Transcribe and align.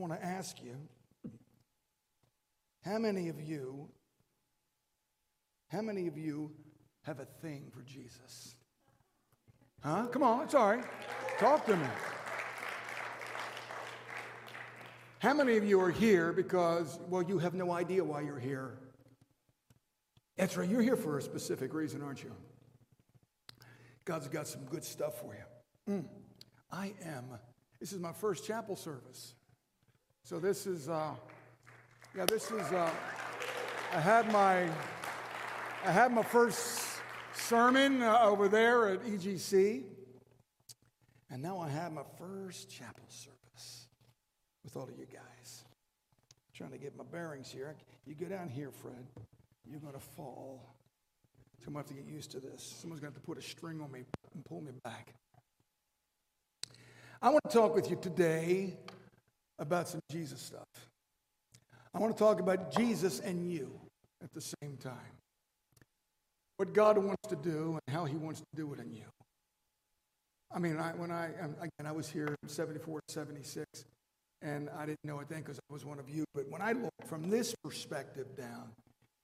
want 0.00 0.12
to 0.14 0.24
ask 0.24 0.62
you 0.62 0.76
how 2.82 2.98
many 2.98 3.28
of 3.28 3.40
you, 3.40 3.88
how 5.68 5.82
many 5.82 6.06
of 6.06 6.16
you 6.16 6.50
have 7.02 7.20
a 7.20 7.26
thing 7.26 7.70
for 7.70 7.82
Jesus? 7.82 8.54
Huh? 9.82 10.06
Come 10.06 10.22
on, 10.22 10.44
it's 10.44 10.54
all 10.54 10.70
right. 10.70 10.84
Talk 11.38 11.66
to 11.66 11.76
me. 11.76 11.86
How 15.18 15.34
many 15.34 15.58
of 15.58 15.64
you 15.64 15.78
are 15.82 15.90
here 15.90 16.32
because, 16.32 16.98
well, 17.08 17.22
you 17.22 17.38
have 17.38 17.52
no 17.52 17.72
idea 17.72 18.02
why 18.02 18.22
you're 18.22 18.38
here? 18.38 18.78
That's 20.38 20.56
right, 20.56 20.68
you're 20.68 20.80
here 20.80 20.96
for 20.96 21.18
a 21.18 21.22
specific 21.22 21.74
reason, 21.74 22.00
aren't 22.00 22.22
you? 22.22 22.32
God's 24.06 24.28
got 24.28 24.48
some 24.48 24.64
good 24.64 24.82
stuff 24.82 25.20
for 25.20 25.34
you. 25.34 25.94
Mm. 25.94 26.04
I 26.72 26.94
am. 27.04 27.24
This 27.78 27.92
is 27.92 27.98
my 27.98 28.12
first 28.12 28.46
chapel 28.46 28.76
service. 28.76 29.34
So 30.30 30.38
this 30.38 30.64
is, 30.64 30.88
uh, 30.88 31.10
yeah, 32.16 32.24
this 32.24 32.52
is, 32.52 32.62
uh, 32.70 32.88
I 33.92 33.98
had 33.98 34.30
my, 34.30 34.70
I 35.84 35.90
had 35.90 36.12
my 36.12 36.22
first 36.22 36.86
sermon 37.34 38.00
uh, 38.00 38.16
over 38.22 38.46
there 38.46 38.90
at 38.90 39.02
EGC. 39.02 39.82
And 41.32 41.42
now 41.42 41.58
I 41.58 41.68
have 41.68 41.90
my 41.90 42.04
first 42.16 42.70
chapel 42.70 43.02
service 43.08 43.88
with 44.62 44.76
all 44.76 44.84
of 44.84 44.96
you 44.96 45.06
guys. 45.06 45.64
I'm 45.64 46.54
trying 46.54 46.70
to 46.70 46.78
get 46.78 46.96
my 46.96 47.02
bearings 47.10 47.50
here. 47.50 47.74
You 48.06 48.14
go 48.14 48.26
down 48.26 48.48
here, 48.48 48.70
Fred, 48.70 49.04
you're 49.68 49.80
going 49.80 49.94
to 49.94 49.98
fall. 49.98 50.76
So 51.58 51.64
I'm 51.66 51.72
going 51.72 51.84
to 51.84 51.88
have 51.90 51.98
to 51.98 52.04
get 52.04 52.14
used 52.14 52.30
to 52.30 52.38
this. 52.38 52.76
Someone's 52.80 53.00
going 53.00 53.12
to 53.12 53.16
have 53.16 53.20
to 53.20 53.26
put 53.26 53.36
a 53.36 53.42
string 53.42 53.80
on 53.80 53.90
me 53.90 54.04
and 54.32 54.44
pull 54.44 54.60
me 54.60 54.70
back. 54.84 55.12
I 57.20 57.30
want 57.30 57.42
to 57.48 57.52
talk 57.52 57.74
with 57.74 57.90
you 57.90 57.98
today 58.00 58.76
about 59.60 59.86
some 59.88 60.00
Jesus 60.10 60.40
stuff. 60.40 60.66
I 61.94 61.98
want 61.98 62.16
to 62.16 62.18
talk 62.18 62.40
about 62.40 62.74
Jesus 62.74 63.20
and 63.20 63.50
you 63.50 63.70
at 64.22 64.32
the 64.32 64.40
same 64.40 64.76
time. 64.76 64.94
What 66.56 66.72
God 66.72 66.98
wants 66.98 67.28
to 67.28 67.36
do 67.36 67.78
and 67.86 67.94
how 67.94 68.04
he 68.04 68.16
wants 68.16 68.40
to 68.40 68.46
do 68.54 68.72
it 68.72 68.80
in 68.80 68.92
you. 68.92 69.04
I 70.52 70.58
mean, 70.58 70.78
I, 70.78 70.90
when 70.90 71.10
I, 71.10 71.26
um, 71.40 71.54
again, 71.58 71.86
I 71.86 71.92
was 71.92 72.08
here 72.08 72.34
74 72.46 73.00
76, 73.08 73.84
and 74.42 74.68
I 74.76 74.84
didn't 74.84 75.04
know 75.04 75.20
it 75.20 75.28
then 75.28 75.40
because 75.40 75.58
I 75.58 75.72
was 75.72 75.84
one 75.84 75.98
of 75.98 76.08
you. 76.08 76.24
But 76.34 76.50
when 76.50 76.60
I 76.60 76.72
look 76.72 76.92
from 77.06 77.30
this 77.30 77.54
perspective 77.62 78.36
down, 78.36 78.72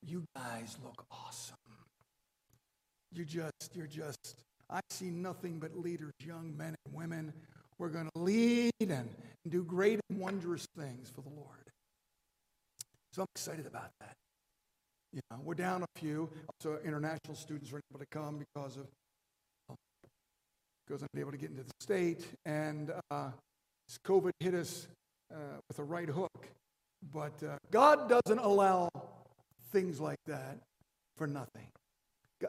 you 0.03 0.25
guys 0.37 0.77
look 0.85 1.05
awesome. 1.11 1.57
You 3.13 3.25
just, 3.25 3.71
you're 3.75 3.87
just, 3.87 4.37
I 4.71 4.81
see 4.91 5.11
nothing 5.11 5.59
but 5.59 5.77
leaders, 5.77 6.13
young 6.25 6.57
men 6.57 6.75
and 6.85 6.95
women. 6.95 7.33
We're 7.79 7.89
going 7.89 8.09
to 8.15 8.21
lead 8.21 8.73
and 8.81 9.09
do 9.49 9.63
great 9.63 10.01
and 10.09 10.19
wondrous 10.19 10.67
things 10.79 11.11
for 11.11 11.21
the 11.21 11.29
Lord. 11.29 11.71
So 13.13 13.23
I'm 13.23 13.29
excited 13.35 13.67
about 13.67 13.91
that. 14.01 14.15
You 15.13 15.21
know, 15.31 15.39
we're 15.43 15.55
down 15.55 15.83
a 15.83 15.99
few. 15.99 16.31
Also, 16.49 16.79
international 16.85 17.35
students 17.35 17.71
were 17.73 17.81
able 17.91 18.01
to 18.01 18.07
come 18.11 18.39
because 18.39 18.77
of 18.77 18.87
because 20.87 21.03
I'm 21.03 21.21
able 21.21 21.33
to 21.33 21.37
get 21.37 21.51
into 21.51 21.65
the 21.65 21.73
state, 21.81 22.25
and 22.45 22.93
uh, 23.11 23.31
COVID 24.07 24.31
hit 24.39 24.55
us 24.55 24.87
uh, 25.35 25.59
with 25.69 25.79
a 25.81 25.85
right 25.85 26.09
hook. 26.09 26.49
But 27.13 27.43
uh, 27.43 27.57
God 27.71 28.09
doesn't 28.09 28.39
allow 28.39 28.89
things 29.73 30.01
like 30.01 30.21
that 30.27 30.59
for 31.17 31.27
nothing. 31.27 31.67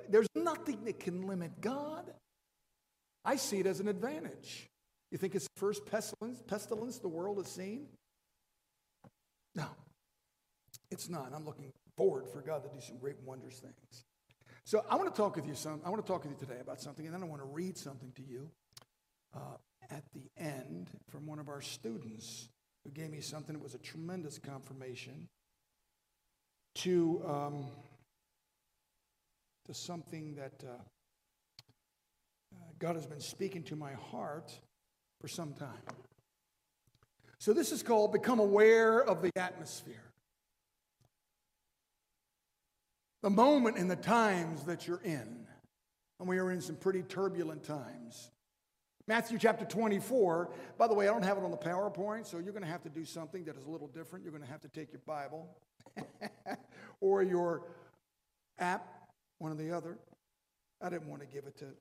There's 0.10 0.28
nothing 0.36 0.84
that 0.86 1.00
can 1.00 1.28
limit 1.28 1.62
God. 1.62 2.12
I 3.26 3.38
see 3.38 3.60
it 3.60 3.66
as 3.66 3.80
an 3.80 3.88
advantage. 3.88 4.68
You 5.12 5.18
think 5.18 5.36
it's 5.36 5.48
the 5.48 5.60
first 5.60 5.86
pestilence, 5.86 6.42
pestilence 6.48 7.00
the 7.00 7.08
world 7.08 7.38
has 7.38 7.48
seen? 7.48 7.88
No, 9.56 9.66
it's 10.92 11.10
not. 11.10 11.32
I'm 11.34 11.46
looking 11.46 11.72
forward 11.98 12.28
for 12.28 12.42
God 12.42 12.64
to 12.64 12.70
do 12.70 12.82
some 12.82 12.98
great 12.98 13.16
wondrous 13.26 13.60
things. 13.60 14.04
So 14.66 14.84
I 14.90 14.96
want 14.96 15.14
to 15.14 15.20
talk 15.20 15.36
with 15.36 15.48
you 15.48 15.56
some. 15.56 15.82
I 15.86 15.90
want 15.90 16.06
to 16.06 16.12
talk 16.12 16.24
with 16.24 16.34
you 16.34 16.46
today 16.46 16.60
about 16.60 16.82
something, 16.82 17.06
and 17.06 17.16
then 17.16 17.24
I 17.24 17.26
want 17.26 17.42
to 17.42 17.48
read 17.48 17.78
something 17.78 18.12
to 18.18 18.22
you 18.22 18.50
uh, 19.36 19.58
at 19.90 20.04
the 20.14 20.30
end 20.38 20.90
from 21.10 21.26
one 21.26 21.40
of 21.40 21.48
our 21.48 21.62
students 21.62 22.50
who 22.84 22.92
gave 22.92 23.10
me 23.10 23.22
something 23.22 23.54
that 23.54 23.64
was 23.64 23.76
a 23.76 23.80
tremendous 23.80 24.38
confirmation 24.38 25.30
to 26.76 27.22
um, 27.26 27.66
to 29.66 29.74
something 29.74 30.36
that 30.36 30.64
uh, 30.64 30.72
uh, 32.54 32.58
God 32.80 32.96
has 32.96 33.06
been 33.06 33.20
speaking 33.20 33.64
to 33.64 33.76
my 33.76 33.94
heart 33.94 34.52
for 35.22 35.28
some 35.28 35.54
time. 35.54 35.70
So 37.40 37.54
this 37.54 37.72
is 37.72 37.84
called 37.84 38.12
become 38.12 38.40
aware 38.40 39.00
of 39.00 39.22
the 39.22 39.32
atmosphere. 39.36 39.96
The 43.24 43.30
moment 43.30 43.78
and 43.78 43.90
the 43.90 43.96
times 43.96 44.64
that 44.64 44.88
you're 44.88 45.02
in. 45.04 45.46
And 46.20 46.28
we 46.28 46.40
are 46.40 46.52
in 46.52 46.62
some 46.62 46.76
pretty 46.76 47.04
turbulent 47.04 47.64
times. 47.64 48.32
Matthew 49.08 49.38
chapter 49.38 49.66
24. 49.66 50.50
By 50.78 50.88
the 50.88 50.94
way, 50.94 51.08
I 51.08 51.12
don't 51.12 51.24
have 51.24 51.38
it 51.38 51.44
on 51.44 51.52
the 51.52 51.58
PowerPoint, 51.58 52.26
so 52.26 52.40
you're 52.40 52.52
going 52.52 52.64
to 52.64 52.70
have 52.70 52.84
to 52.84 52.90
do 52.90 53.06
something 53.06 53.46
that 53.46 53.56
is 53.56 53.64
a 53.66 53.70
little 53.70 53.88
different. 53.88 54.26
You're 54.26 54.34
going 54.34 54.44
to 54.44 54.50
have 54.50 54.62
to 54.62 54.68
take 54.68 54.92
your 54.92 55.02
Bible 55.06 55.48
or 57.02 57.24
your 57.24 57.64
app, 58.60 58.86
one 59.38 59.52
or 59.52 59.56
the 59.56 59.72
other. 59.72 59.98
I 60.82 60.90
didn't 60.90 61.08
want 61.08 61.22
to 61.22 61.28
give 61.28 61.46
it 61.46 61.58
to, 61.60 61.66
to 61.66 61.72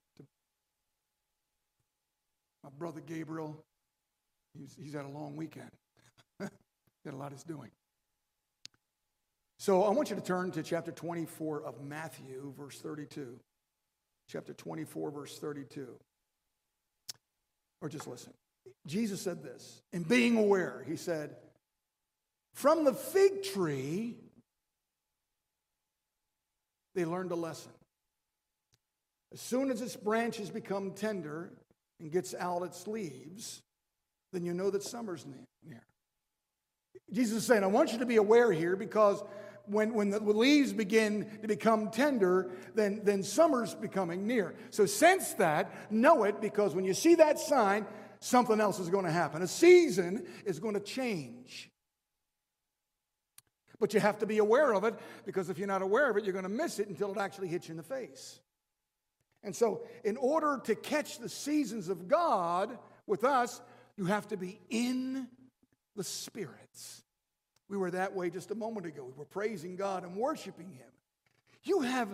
my 2.67 2.71
brother 2.79 3.01
Gabriel. 3.01 3.65
He's, 4.59 4.77
he's 4.77 4.93
had 4.93 5.05
a 5.05 5.09
long 5.09 5.37
weekend. 5.37 5.71
Got 6.41 6.51
a 7.15 7.17
lot 7.17 7.31
he's 7.31 7.45
doing. 7.45 7.71
So 9.61 9.85
I 9.85 9.91
want 9.91 10.11
you 10.11 10.17
to 10.17 10.23
turn 10.23 10.51
to 10.51 10.65
chapter 10.65 10.91
24 10.91 11.63
of 11.63 11.81
Matthew, 11.81 12.53
verse 12.59 12.81
32. 12.81 13.39
Chapter 14.29 14.53
24, 14.53 15.13
verse 15.13 15.39
32. 15.39 15.87
Or 17.81 17.89
just 17.89 18.09
listen. 18.09 18.33
Jesus 18.85 19.21
said 19.21 19.45
this, 19.45 19.83
in 19.93 20.03
being 20.03 20.37
aware, 20.37 20.85
he 20.89 20.97
said, 20.97 21.37
From 22.55 22.83
the 22.83 22.93
fig 22.93 23.45
tree, 23.45 24.17
they 26.97 27.05
learned 27.05 27.31
a 27.31 27.37
lesson. 27.37 27.71
As 29.33 29.41
soon 29.41 29.71
as 29.71 29.81
its 29.81 29.95
branches 29.95 30.51
become 30.51 30.91
tender 30.91 31.53
and 32.01 32.11
gets 32.11 32.35
out 32.35 32.63
its 32.63 32.87
leaves, 32.87 33.63
then 34.33 34.45
you 34.45 34.55
know 34.55 34.71
that 34.71 34.83
summer's 34.83 35.25
near. 35.27 35.83
Jesus 37.13 37.39
is 37.39 37.47
saying, 37.47 37.63
I 37.63 37.69
want 37.69 37.93
you 37.93 37.99
to 37.99 38.07
be 38.07 38.17
aware 38.17 38.53
here 38.53 38.75
because 38.75 39.23
when, 39.67 39.95
when 39.95 40.11
the 40.11 40.21
leaves 40.21 40.73
begin 40.73 41.29
to 41.43 41.49
become 41.49 41.91
tender, 41.91 42.51
then, 42.75 43.01
then 43.05 43.23
summer's 43.23 43.75
becoming 43.75 44.27
near. 44.27 44.55
So 44.71 44.87
sense 44.87 45.35
that, 45.35 45.93
know 45.93 46.25
it, 46.25 46.41
because 46.41 46.75
when 46.75 46.85
you 46.85 46.95
see 46.95 47.17
that 47.17 47.39
sign, 47.39 47.87
something 48.21 48.61
else 48.61 48.79
is 48.79 48.89
going 48.89 49.05
to 49.05 49.11
happen. 49.11 49.43
A 49.43 49.49
season 49.49 50.27
is 50.45 50.59
going 50.59 50.75
to 50.75 50.81
change. 50.81 51.71
But 53.79 53.93
you 53.93 54.01
have 54.01 54.19
to 54.19 54.27
be 54.27 54.39
aware 54.39 54.75
of 54.75 54.85
it 54.85 54.95
because 55.27 55.51
if 55.51 55.59
you're 55.59 55.67
not 55.67 55.83
aware 55.83 56.11
of 56.11 56.17
it, 56.17 56.25
you're 56.25 56.33
going 56.33 56.45
to 56.45 56.49
miss 56.49 56.79
it 56.79 56.89
until 56.89 57.13
it 57.13 57.19
actually 57.19 57.49
hits 57.49 57.69
you 57.69 57.73
in 57.73 57.77
the 57.77 57.83
face. 57.83 58.41
And 59.43 59.55
so, 59.55 59.83
in 60.05 60.17
order 60.17 60.61
to 60.65 60.75
catch 60.75 61.19
the 61.19 61.29
seasons 61.29 61.89
of 61.89 62.09
God 62.09 62.77
with 63.07 63.25
us, 63.25 63.61
you 63.97 64.07
have 64.07 64.27
to 64.29 64.37
be 64.37 64.59
in 64.69 65.29
the 65.95 66.05
spirits. 66.05 67.03
We 67.69 67.77
were 67.77 67.91
that 67.93 68.15
way 68.15 68.31
just 68.31 68.51
a 68.51 68.55
moment 68.55 68.87
ago. 68.87 69.05
We 69.05 69.13
were 69.13 69.25
praising 69.25 69.77
God 69.77 70.05
and 70.05 70.17
worshiping 70.17 70.71
Him. 70.71 70.89
You 71.63 71.81
have, 71.81 72.09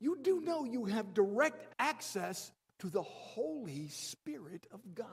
you 0.00 0.18
do 0.22 0.40
know 0.40 0.64
you 0.64 0.86
have 0.86 1.14
direct 1.14 1.66
access 1.78 2.50
to 2.80 2.88
the 2.88 3.02
Holy 3.02 3.88
Spirit 3.88 4.66
of 4.72 4.80
God. 4.94 5.08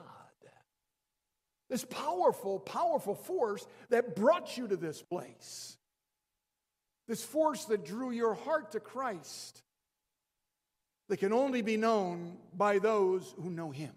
This 1.70 1.84
powerful, 1.84 2.60
powerful 2.60 3.14
force 3.14 3.66
that 3.88 4.14
brought 4.14 4.56
you 4.56 4.68
to 4.68 4.76
this 4.76 5.02
place. 5.02 5.76
This 7.08 7.24
force 7.24 7.64
that 7.66 7.84
drew 7.84 8.10
your 8.10 8.34
heart 8.34 8.72
to 8.72 8.80
Christ. 8.80 9.62
That 11.14 11.20
can 11.20 11.32
only 11.32 11.62
be 11.62 11.76
known 11.76 12.38
by 12.56 12.80
those 12.80 13.36
who 13.40 13.48
know 13.48 13.70
Him. 13.70 13.92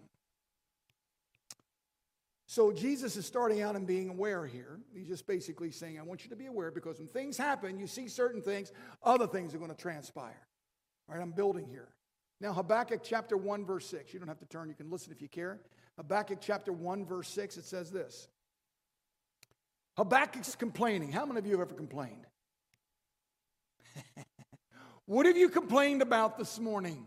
So 2.46 2.70
Jesus 2.70 3.16
is 3.16 3.26
starting 3.26 3.60
out 3.60 3.74
and 3.74 3.88
being 3.88 4.08
aware 4.08 4.46
here. 4.46 4.78
He's 4.94 5.08
just 5.08 5.26
basically 5.26 5.72
saying, 5.72 5.98
I 5.98 6.02
want 6.02 6.22
you 6.22 6.30
to 6.30 6.36
be 6.36 6.46
aware 6.46 6.70
because 6.70 7.00
when 7.00 7.08
things 7.08 7.36
happen, 7.36 7.76
you 7.76 7.88
see 7.88 8.06
certain 8.06 8.40
things, 8.40 8.70
other 9.02 9.26
things 9.26 9.52
are 9.52 9.58
going 9.58 9.72
to 9.72 9.76
transpire. 9.76 10.46
All 11.08 11.16
right, 11.16 11.20
I'm 11.20 11.32
building 11.32 11.66
here. 11.66 11.88
Now, 12.40 12.52
Habakkuk 12.52 13.00
chapter 13.02 13.36
1, 13.36 13.66
verse 13.66 13.86
6. 13.86 14.14
You 14.14 14.20
don't 14.20 14.28
have 14.28 14.38
to 14.38 14.46
turn, 14.46 14.68
you 14.68 14.76
can 14.76 14.88
listen 14.88 15.10
if 15.10 15.20
you 15.20 15.28
care. 15.28 15.58
Habakkuk 15.96 16.38
chapter 16.40 16.72
1, 16.72 17.04
verse 17.04 17.28
6, 17.30 17.56
it 17.56 17.64
says 17.64 17.90
this 17.90 18.28
Habakkuk's 19.96 20.54
complaining. 20.54 21.10
How 21.10 21.26
many 21.26 21.40
of 21.40 21.46
you 21.46 21.58
have 21.58 21.62
ever 21.62 21.74
complained? 21.74 22.28
what 25.08 25.24
have 25.24 25.38
you 25.38 25.48
complained 25.48 26.02
about 26.02 26.36
this 26.36 26.60
morning? 26.60 27.02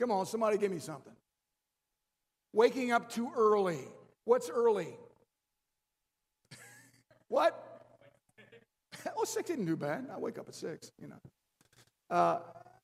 Come 0.00 0.10
on, 0.10 0.26
somebody 0.26 0.58
give 0.58 0.72
me 0.72 0.80
something. 0.80 1.12
Waking 2.52 2.90
up 2.90 3.08
too 3.08 3.30
early. 3.36 3.78
What's 4.24 4.50
early? 4.50 4.88
What? 7.28 7.62
oh, 9.16 9.24
six 9.24 9.50
isn't 9.50 9.66
too 9.66 9.76
bad. 9.76 10.08
I 10.12 10.18
wake 10.18 10.38
up 10.38 10.48
at 10.48 10.54
six, 10.54 10.90
you 11.00 11.08
know. 11.08 11.20
Uh, 12.10 12.38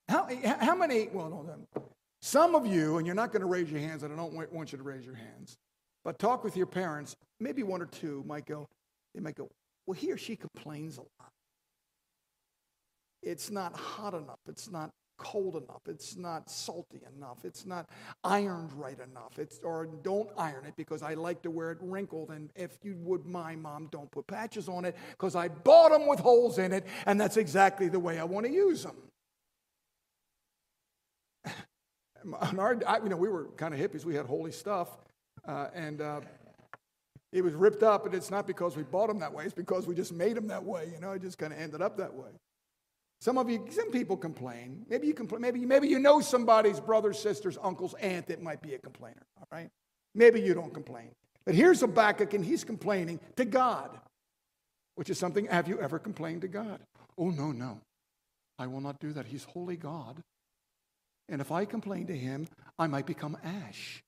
how, 0.06 0.28
how 0.60 0.76
many, 0.76 1.08
well, 1.12 1.30
no, 1.30 1.82
some 2.20 2.54
of 2.54 2.66
you, 2.66 2.98
and 2.98 3.06
you're 3.06 3.16
not 3.16 3.32
going 3.32 3.40
to 3.40 3.46
raise 3.46 3.70
your 3.70 3.80
hands, 3.80 4.02
and 4.02 4.12
I 4.12 4.16
don't 4.16 4.52
want 4.52 4.70
you 4.70 4.78
to 4.78 4.84
raise 4.84 5.04
your 5.04 5.14
hands, 5.16 5.56
but 6.04 6.18
talk 6.20 6.44
with 6.44 6.56
your 6.56 6.66
parents. 6.66 7.16
Maybe 7.40 7.62
one 7.64 7.82
or 7.82 7.86
two 7.86 8.22
might 8.26 8.46
go, 8.46 8.68
they 9.12 9.20
might 9.20 9.34
go, 9.34 9.50
well, 9.86 9.94
he 9.94 10.12
or 10.12 10.18
she 10.18 10.36
complains 10.36 10.98
a 10.98 11.00
lot. 11.00 11.33
It's 13.24 13.50
not 13.50 13.76
hot 13.76 14.14
enough. 14.14 14.38
It's 14.46 14.70
not 14.70 14.90
cold 15.16 15.56
enough. 15.56 15.82
It's 15.86 16.16
not 16.16 16.50
salty 16.50 17.00
enough. 17.16 17.44
It's 17.44 17.66
not 17.66 17.88
ironed 18.22 18.72
right 18.72 18.98
enough. 18.98 19.38
It's 19.38 19.60
or 19.62 19.86
don't 19.86 20.28
iron 20.36 20.66
it 20.66 20.74
because 20.76 21.02
I 21.02 21.14
like 21.14 21.42
to 21.42 21.50
wear 21.50 21.70
it 21.70 21.78
wrinkled. 21.80 22.30
And 22.30 22.50
if 22.54 22.78
you 22.82 22.96
would 22.98 23.24
mind, 23.24 23.62
mom, 23.62 23.88
don't 23.90 24.10
put 24.10 24.26
patches 24.26 24.68
on 24.68 24.84
it 24.84 24.96
because 25.10 25.36
I 25.36 25.48
bought 25.48 25.90
them 25.90 26.06
with 26.06 26.18
holes 26.20 26.58
in 26.58 26.72
it, 26.72 26.86
and 27.06 27.20
that's 27.20 27.36
exactly 27.36 27.88
the 27.88 28.00
way 28.00 28.18
I 28.18 28.24
want 28.24 28.46
to 28.46 28.52
use 28.52 28.82
them. 28.82 28.96
our, 32.58 32.74
you 33.02 33.08
know, 33.08 33.16
we 33.16 33.28
were 33.28 33.48
kind 33.56 33.74
of 33.74 33.80
hippies. 33.80 34.04
We 34.04 34.14
had 34.14 34.26
holy 34.26 34.52
stuff, 34.52 34.98
uh, 35.46 35.68
and 35.74 36.00
uh, 36.00 36.20
it 37.32 37.42
was 37.42 37.54
ripped 37.54 37.82
up. 37.82 38.06
And 38.06 38.14
it's 38.14 38.30
not 38.30 38.46
because 38.46 38.76
we 38.76 38.82
bought 38.82 39.08
them 39.08 39.20
that 39.20 39.32
way. 39.32 39.44
It's 39.44 39.54
because 39.54 39.86
we 39.86 39.94
just 39.94 40.12
made 40.12 40.36
them 40.36 40.48
that 40.48 40.64
way. 40.64 40.90
You 40.92 41.00
know, 41.00 41.12
it 41.12 41.22
just 41.22 41.38
kind 41.38 41.52
of 41.52 41.58
ended 41.58 41.82
up 41.82 41.96
that 41.98 42.12
way. 42.12 42.30
Some 43.24 43.38
of 43.38 43.48
you, 43.48 43.64
some 43.70 43.90
people 43.90 44.18
complain. 44.18 44.84
Maybe 44.86 45.06
you 45.06 45.14
complain. 45.14 45.40
Maybe, 45.40 45.64
maybe 45.64 45.88
you 45.88 45.98
know 45.98 46.20
somebody's 46.20 46.78
brother, 46.78 47.14
sisters, 47.14 47.56
uncles, 47.62 47.94
aunt 47.94 48.26
that 48.26 48.42
might 48.42 48.60
be 48.60 48.74
a 48.74 48.78
complainer. 48.78 49.22
All 49.38 49.48
right. 49.50 49.70
Maybe 50.14 50.42
you 50.42 50.52
don't 50.52 50.74
complain. 50.74 51.08
But 51.46 51.54
here's 51.54 51.80
Habakkuk, 51.80 52.34
and 52.34 52.44
he's 52.44 52.64
complaining 52.64 53.18
to 53.36 53.46
God, 53.46 53.98
which 54.96 55.08
is 55.08 55.18
something. 55.18 55.46
Have 55.46 55.68
you 55.68 55.80
ever 55.80 55.98
complained 55.98 56.42
to 56.42 56.48
God? 56.48 56.80
Oh 57.16 57.30
no, 57.30 57.50
no, 57.50 57.80
I 58.58 58.66
will 58.66 58.82
not 58.82 59.00
do 59.00 59.14
that. 59.14 59.24
He's 59.24 59.44
holy 59.44 59.78
God, 59.78 60.22
and 61.30 61.40
if 61.40 61.50
I 61.50 61.64
complain 61.64 62.06
to 62.08 62.16
Him, 62.16 62.46
I 62.78 62.88
might 62.88 63.06
become 63.06 63.38
ash. 63.42 64.02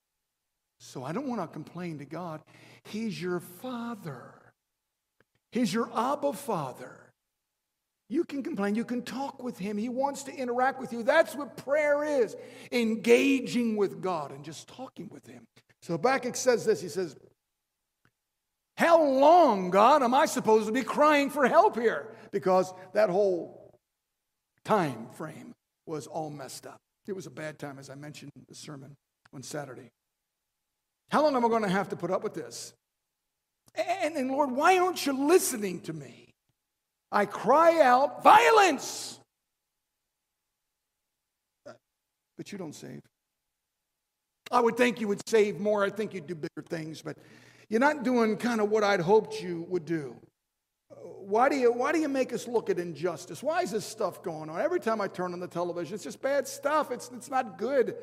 So 0.79 1.03
I 1.03 1.11
don't 1.11 1.27
want 1.27 1.41
to 1.41 1.47
complain 1.47 1.97
to 1.97 2.05
God. 2.05 2.41
He's 2.83 3.19
your 3.19 3.39
Father. 3.39 4.35
He's 5.51 5.73
your 5.73 5.89
Abba 5.95 6.33
Father. 6.33 7.06
You 8.09 8.23
can 8.23 8.41
complain. 8.41 8.75
You 8.75 8.85
can 8.85 9.01
talk 9.01 9.43
with 9.43 9.57
him. 9.57 9.77
He 9.77 9.89
wants 9.89 10.23
to 10.23 10.33
interact 10.33 10.79
with 10.79 10.93
you. 10.93 11.03
That's 11.03 11.35
what 11.35 11.57
prayer 11.57 12.03
is 12.03 12.37
engaging 12.71 13.75
with 13.75 14.01
God 14.01 14.31
and 14.31 14.45
just 14.45 14.67
talking 14.67 15.09
with 15.11 15.27
him. 15.27 15.45
So 15.81 15.93
Habakkuk 15.93 16.35
says 16.35 16.65
this 16.65 16.81
He 16.81 16.87
says, 16.87 17.17
How 18.77 19.03
long, 19.03 19.71
God, 19.71 20.03
am 20.03 20.13
I 20.13 20.25
supposed 20.25 20.67
to 20.67 20.71
be 20.71 20.83
crying 20.83 21.29
for 21.29 21.47
help 21.47 21.75
here? 21.75 22.15
Because 22.31 22.73
that 22.93 23.09
whole 23.09 23.73
time 24.63 25.07
frame 25.13 25.53
was 25.85 26.07
all 26.07 26.29
messed 26.29 26.65
up. 26.65 26.79
It 27.07 27.15
was 27.15 27.25
a 27.25 27.31
bad 27.31 27.59
time, 27.59 27.79
as 27.79 27.89
I 27.89 27.95
mentioned 27.95 28.31
in 28.35 28.45
the 28.47 28.55
sermon 28.55 28.95
on 29.33 29.43
Saturday. 29.43 29.89
How 31.09 31.23
long 31.23 31.35
am 31.35 31.45
I 31.45 31.49
going 31.49 31.63
to 31.63 31.69
have 31.69 31.89
to 31.89 31.95
put 31.95 32.11
up 32.11 32.23
with 32.23 32.33
this? 32.33 32.73
And, 33.75 34.15
and 34.15 34.31
Lord, 34.31 34.51
why 34.51 34.77
aren't 34.77 35.05
you 35.05 35.13
listening 35.13 35.81
to 35.81 35.93
me? 35.93 36.26
I 37.11 37.25
cry 37.25 37.81
out, 37.81 38.23
violence! 38.23 39.19
But 42.37 42.51
you 42.51 42.57
don't 42.57 42.75
save. 42.75 43.01
I 44.51 44.59
would 44.59 44.77
think 44.77 45.01
you 45.01 45.07
would 45.07 45.27
save 45.27 45.59
more. 45.59 45.83
I 45.83 45.89
think 45.89 46.13
you'd 46.13 46.27
do 46.27 46.35
bigger 46.35 46.63
things, 46.67 47.01
but 47.01 47.17
you're 47.69 47.79
not 47.79 48.03
doing 48.03 48.37
kind 48.37 48.61
of 48.61 48.69
what 48.69 48.83
I'd 48.83 48.99
hoped 48.99 49.41
you 49.41 49.65
would 49.69 49.85
do. 49.85 50.15
Why 51.03 51.49
do, 51.49 51.57
you, 51.57 51.73
why 51.73 51.91
do 51.91 51.99
you 51.99 52.07
make 52.07 52.31
us 52.31 52.47
look 52.47 52.69
at 52.69 52.79
injustice? 52.79 53.43
Why 53.43 53.61
is 53.61 53.71
this 53.71 53.85
stuff 53.85 54.23
going 54.23 54.49
on? 54.49 54.61
Every 54.61 54.79
time 54.79 55.01
I 55.01 55.07
turn 55.07 55.33
on 55.33 55.41
the 55.41 55.47
television, 55.47 55.95
it's 55.95 56.03
just 56.03 56.21
bad 56.21 56.47
stuff. 56.47 56.91
It's, 56.91 57.11
it's 57.13 57.29
not 57.29 57.57
good. 57.57 57.95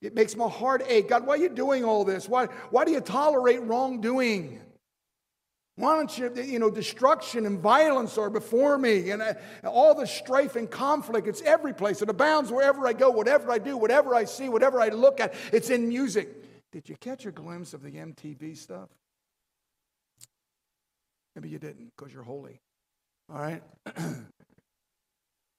It 0.00 0.14
makes 0.14 0.36
my 0.36 0.48
heart 0.48 0.82
ache. 0.86 1.08
God, 1.08 1.26
why 1.26 1.34
are 1.34 1.38
you 1.38 1.48
doing 1.48 1.84
all 1.84 2.04
this? 2.04 2.28
Why, 2.28 2.46
why 2.70 2.84
do 2.84 2.92
you 2.92 3.00
tolerate 3.00 3.62
wrongdoing? 3.62 4.60
Why 5.80 5.96
don't 5.96 6.18
you, 6.18 6.30
you 6.42 6.58
know, 6.58 6.70
destruction 6.70 7.46
and 7.46 7.58
violence 7.58 8.18
are 8.18 8.28
before 8.28 8.76
me, 8.76 9.10
and 9.10 9.22
uh, 9.22 9.34
all 9.64 9.94
the 9.94 10.06
strife 10.06 10.54
and 10.56 10.70
conflict, 10.70 11.26
it's 11.26 11.40
every 11.40 11.72
place. 11.72 12.02
It 12.02 12.10
abounds 12.10 12.52
wherever 12.52 12.86
I 12.86 12.92
go, 12.92 13.08
whatever 13.10 13.50
I 13.50 13.58
do, 13.58 13.78
whatever 13.78 14.14
I 14.14 14.24
see, 14.24 14.50
whatever 14.50 14.80
I 14.80 14.88
look 14.88 15.20
at, 15.20 15.34
it's 15.52 15.70
in 15.70 15.88
music. 15.88 16.28
Did 16.70 16.88
you 16.88 16.96
catch 16.96 17.24
a 17.24 17.32
glimpse 17.32 17.72
of 17.72 17.82
the 17.82 17.92
MTV 17.92 18.58
stuff? 18.58 18.90
Maybe 21.34 21.48
you 21.48 21.58
didn't 21.58 21.92
because 21.96 22.12
you're 22.12 22.24
holy. 22.24 22.60
All 23.32 23.40
right? 23.40 23.62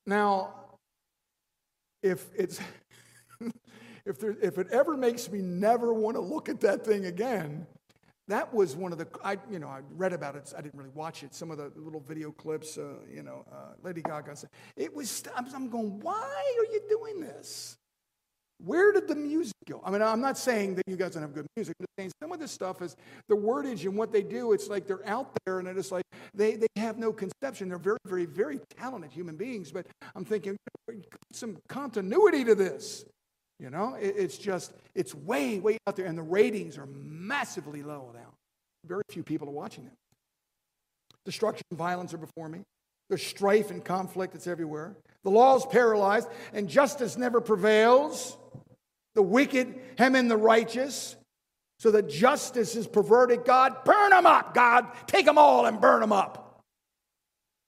now, 0.06 0.54
if 2.04 2.28
it's. 2.36 2.60
if, 4.06 4.20
there, 4.20 4.36
if 4.42 4.60
it 4.60 4.68
ever 4.72 4.96
makes 4.96 5.32
me 5.32 5.40
never 5.40 5.94
want 5.94 6.16
to 6.16 6.22
look 6.22 6.48
at 6.48 6.62
that 6.62 6.86
thing 6.86 7.06
again, 7.06 7.66
that 8.32 8.54
was 8.54 8.78
one 8.78 8.94
of 8.94 8.98
the 8.98 9.08
I 9.24 9.38
you 9.50 9.60
know 9.60 9.68
I 9.68 9.82
read 9.96 10.14
about 10.14 10.36
it. 10.36 10.54
I 10.58 10.62
didn't 10.62 10.78
really 10.80 10.92
watch 10.96 11.22
it. 11.24 11.36
Some 11.36 11.52
of 11.52 11.58
the 11.58 11.72
little 11.76 12.00
video 12.00 12.32
clips, 12.32 12.78
uh, 12.78 12.94
you 13.14 13.24
know, 13.24 13.46
uh, 13.52 13.74
Lady 13.84 14.02
Gaga. 14.02 14.36
Said, 14.36 14.50
it 14.78 14.96
was. 14.96 15.24
I'm 15.36 15.70
going. 15.70 16.00
Why 16.00 16.56
are 16.60 16.74
you 16.74 16.82
doing 16.90 17.20
this? 17.20 17.78
Where 18.64 18.94
did 18.94 19.08
the 19.08 19.16
music 19.16 19.56
go? 19.68 19.82
I 19.84 19.92
mean, 19.92 20.02
I'm 20.02 20.22
not 20.22 20.38
saying 20.38 20.76
that 20.76 20.84
you 20.88 20.96
guys 20.96 21.14
don't 21.14 21.24
have 21.24 21.34
good 21.34 21.48
music. 21.56 21.76
I'm 21.80 21.86
saying 21.98 22.12
some 22.22 22.32
of 22.32 22.40
this 22.40 22.52
stuff 22.52 22.82
is 22.82 22.96
the 23.28 23.36
wordage 23.36 23.84
and 23.86 23.98
what 23.98 24.12
they 24.14 24.22
do. 24.22 24.54
It's 24.54 24.70
like 24.70 24.88
they're 24.88 25.08
out 25.08 25.36
there, 25.46 25.60
and 25.60 25.68
it's 25.68 25.92
like 25.92 26.06
they 26.34 26.56
they 26.56 26.68
have 26.78 26.98
no 26.98 27.12
conception. 27.12 27.68
They're 27.68 27.80
very 27.80 27.98
very 28.06 28.26
very 28.26 28.62
talented 28.80 29.12
human 29.12 29.36
beings, 29.36 29.72
but 29.72 29.88
I'm 30.16 30.24
thinking 30.24 30.56
some 31.34 31.58
continuity 31.68 32.46
to 32.46 32.56
this. 32.56 33.04
You 33.62 33.70
know, 33.70 33.94
it, 33.94 34.16
it's 34.18 34.40
just, 34.40 34.74
it's 34.96 35.14
way, 35.14 35.60
way 35.60 35.78
out 35.86 35.96
there, 35.96 36.08
and 36.08 36.18
the 36.18 36.24
ratings 36.24 36.80
are 36.80 36.88
massively 37.32 37.82
low 37.82 38.12
now. 38.14 38.34
Very 38.86 39.04
few 39.10 39.24
people 39.24 39.48
are 39.48 39.54
watching 39.54 39.86
it. 39.86 39.94
Destruction 41.24 41.64
and 41.72 41.78
violence 41.78 42.14
are 42.14 42.18
before 42.18 42.50
me. 42.50 42.60
There's 43.08 43.26
strife 43.26 43.72
and 43.72 43.84
conflict, 43.84 44.34
that's 44.34 44.48
everywhere. 44.48 44.98
The 45.24 45.30
law 45.30 45.56
is 45.56 45.66
paralyzed, 45.66 46.28
and 46.54 46.68
justice 46.68 47.18
never 47.18 47.40
prevails. 47.40 48.38
The 49.16 49.22
wicked 49.22 49.80
hem 49.98 50.16
in 50.16 50.28
the 50.28 50.36
righteous, 50.36 51.16
so 51.80 51.92
that 51.92 52.10
justice 52.10 52.76
is 52.76 52.86
perverted. 52.86 53.46
God, 53.46 53.86
burn 53.86 54.10
them 54.10 54.26
up, 54.26 54.54
God. 54.54 54.88
Take 55.08 55.26
them 55.26 55.38
all 55.38 55.66
and 55.66 55.80
burn 55.80 56.02
them 56.02 56.12
up. 56.12 56.62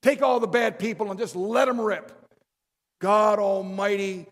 Take 0.01 0.21
all 0.21 0.41
the 0.41 0.47
bad 0.47 0.77
people 0.77 1.09
and 1.09 1.17
just 1.17 1.37
let 1.37 1.69
them 1.69 1.79
rip. 1.79 2.11
God 2.99 3.39
Almighty 3.39 4.27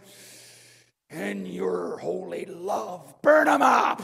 and 1.10 1.48
your 1.48 1.98
holy 2.00 2.46
love. 2.46 3.22
Burn 3.22 3.46
them 3.46 3.62
up. 3.62 4.02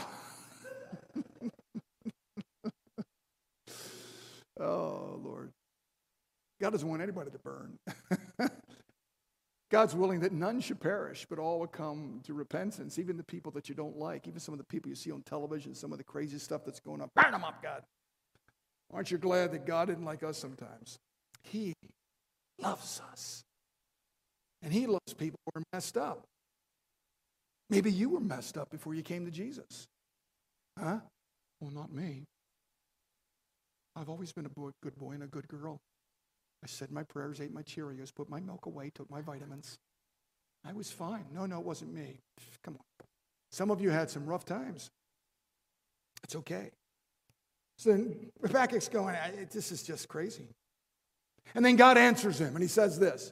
Oh, 4.59 5.19
Lord. 5.23 5.51
God 6.59 6.71
doesn't 6.71 6.87
want 6.87 7.01
anybody 7.01 7.31
to 7.31 7.39
burn. 7.39 7.77
God's 9.69 9.93
willing 9.93 10.21
that 10.21 10.31
none 10.31 10.61
should 10.61 10.79
perish, 10.79 11.25
but 11.29 11.39
all 11.39 11.59
would 11.59 11.73
come 11.73 12.21
to 12.23 12.33
repentance, 12.33 12.97
even 12.97 13.17
the 13.17 13.23
people 13.23 13.51
that 13.51 13.67
you 13.67 13.75
don't 13.75 13.97
like, 13.97 14.27
even 14.27 14.39
some 14.39 14.53
of 14.53 14.59
the 14.59 14.63
people 14.63 14.89
you 14.89 14.95
see 14.95 15.11
on 15.11 15.21
television, 15.23 15.75
some 15.75 15.91
of 15.91 15.97
the 15.97 16.05
crazy 16.05 16.39
stuff 16.39 16.61
that's 16.65 16.79
going 16.79 17.01
on. 17.01 17.09
Burn 17.15 17.31
them 17.31 17.43
up, 17.43 17.61
God. 17.61 17.83
Aren't 18.93 19.11
you 19.11 19.17
glad 19.17 19.51
that 19.51 19.65
God 19.65 19.89
didn't 19.89 20.05
like 20.05 20.23
us 20.23 20.37
sometimes? 20.37 20.97
He 21.43 21.73
loves 22.59 23.01
us. 23.11 23.43
And 24.61 24.71
He 24.71 24.87
loves 24.87 25.13
people 25.17 25.37
who 25.45 25.59
are 25.59 25.63
messed 25.73 25.97
up. 25.97 26.23
Maybe 27.69 27.91
you 27.91 28.09
were 28.09 28.21
messed 28.21 28.57
up 28.57 28.69
before 28.69 28.95
you 28.95 29.03
came 29.03 29.25
to 29.25 29.31
Jesus. 29.31 29.85
Huh? 30.79 30.99
Well, 31.59 31.71
not 31.71 31.91
me. 31.91 32.23
I've 33.98 34.10
always 34.10 34.32
been 34.32 34.46
a 34.46 34.50
boy, 34.50 34.70
good 34.84 34.96
boy 34.96 35.13
and 35.13 35.24
a 35.24 35.27
good 35.27 35.48
girl. 35.48 35.82
I 36.63 36.68
said 36.68 36.92
my 36.92 37.04
prayers, 37.04 37.42
ate 37.42 37.54
my 37.54 37.63
Cheerios, 37.63 38.13
put 38.13 38.30
my 38.30 38.39
milk 38.39 38.66
away, 38.68 38.92
took 38.94 39.10
my 39.10 39.22
vitamins. 39.22 39.77
I 40.66 40.74
was 40.74 40.92
fine. 40.92 41.25
No, 41.34 41.46
no, 41.46 41.60
it 41.60 41.66
wasn't 41.66 41.94
me. 41.94 42.20
Come 42.63 42.75
on. 42.75 43.08
Some 43.51 43.72
of 43.72 43.82
you 43.82 43.89
had 43.89 44.10
some 44.10 44.25
rough 44.25 44.46
times. 44.46 44.89
It's 46.24 46.36
okay. 46.36 46.72
So 47.77 47.92
then 47.92 48.32
Habakkuk's 48.42 48.88
going, 48.88 49.16
this 49.51 49.72
is 49.72 49.84
just 49.84 50.08
crazy. 50.08 50.48
And 51.56 51.63
then 51.63 51.75
God 51.75 51.98
answers 51.98 52.39
him 52.39 52.56
and 52.56 52.62
he 52.62 52.68
says 52.68 53.00
this 53.00 53.32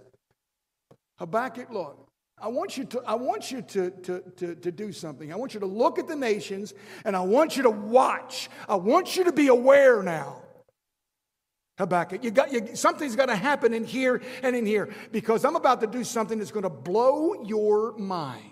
Habakkuk, 1.20 1.70
look, 1.70 2.08
I 2.40 2.48
want 2.48 2.78
you, 2.78 2.86
to, 2.86 3.02
I 3.06 3.16
want 3.16 3.52
you 3.52 3.62
to, 3.62 3.92
to, 3.92 4.24
to, 4.38 4.56
to 4.56 4.72
do 4.72 4.92
something. 4.92 5.32
I 5.32 5.36
want 5.36 5.54
you 5.54 5.60
to 5.62 5.66
look 5.66 6.00
at 6.00 6.08
the 6.08 6.16
nations 6.16 6.74
and 7.04 7.16
I 7.16 7.22
want 7.22 7.58
you 7.58 7.64
to 7.64 7.70
watch. 7.70 8.50
I 8.68 8.76
want 8.76 9.16
you 9.16 9.26
to 9.26 9.32
be 9.32 9.48
aware 9.48 10.02
now. 10.04 10.42
Habakkuk, 11.78 12.24
you 12.24 12.32
got, 12.32 12.54
you, 12.54 12.76
something's 12.76 13.16
got 13.16 13.26
to 13.26 13.36
happen 13.36 13.74
in 13.74 13.84
here 13.84 14.22
and 14.42 14.56
in 14.56 14.66
here 14.66 14.94
because 15.12 15.44
I'm 15.44 15.56
about 15.56 15.82
to 15.82 15.88
do 15.88 16.04
something 16.04 16.40
that's 16.40 16.52
going 16.52 16.64
to 16.64 16.70
blow 16.70 17.44
your 17.44 17.98
mind. 17.98 18.52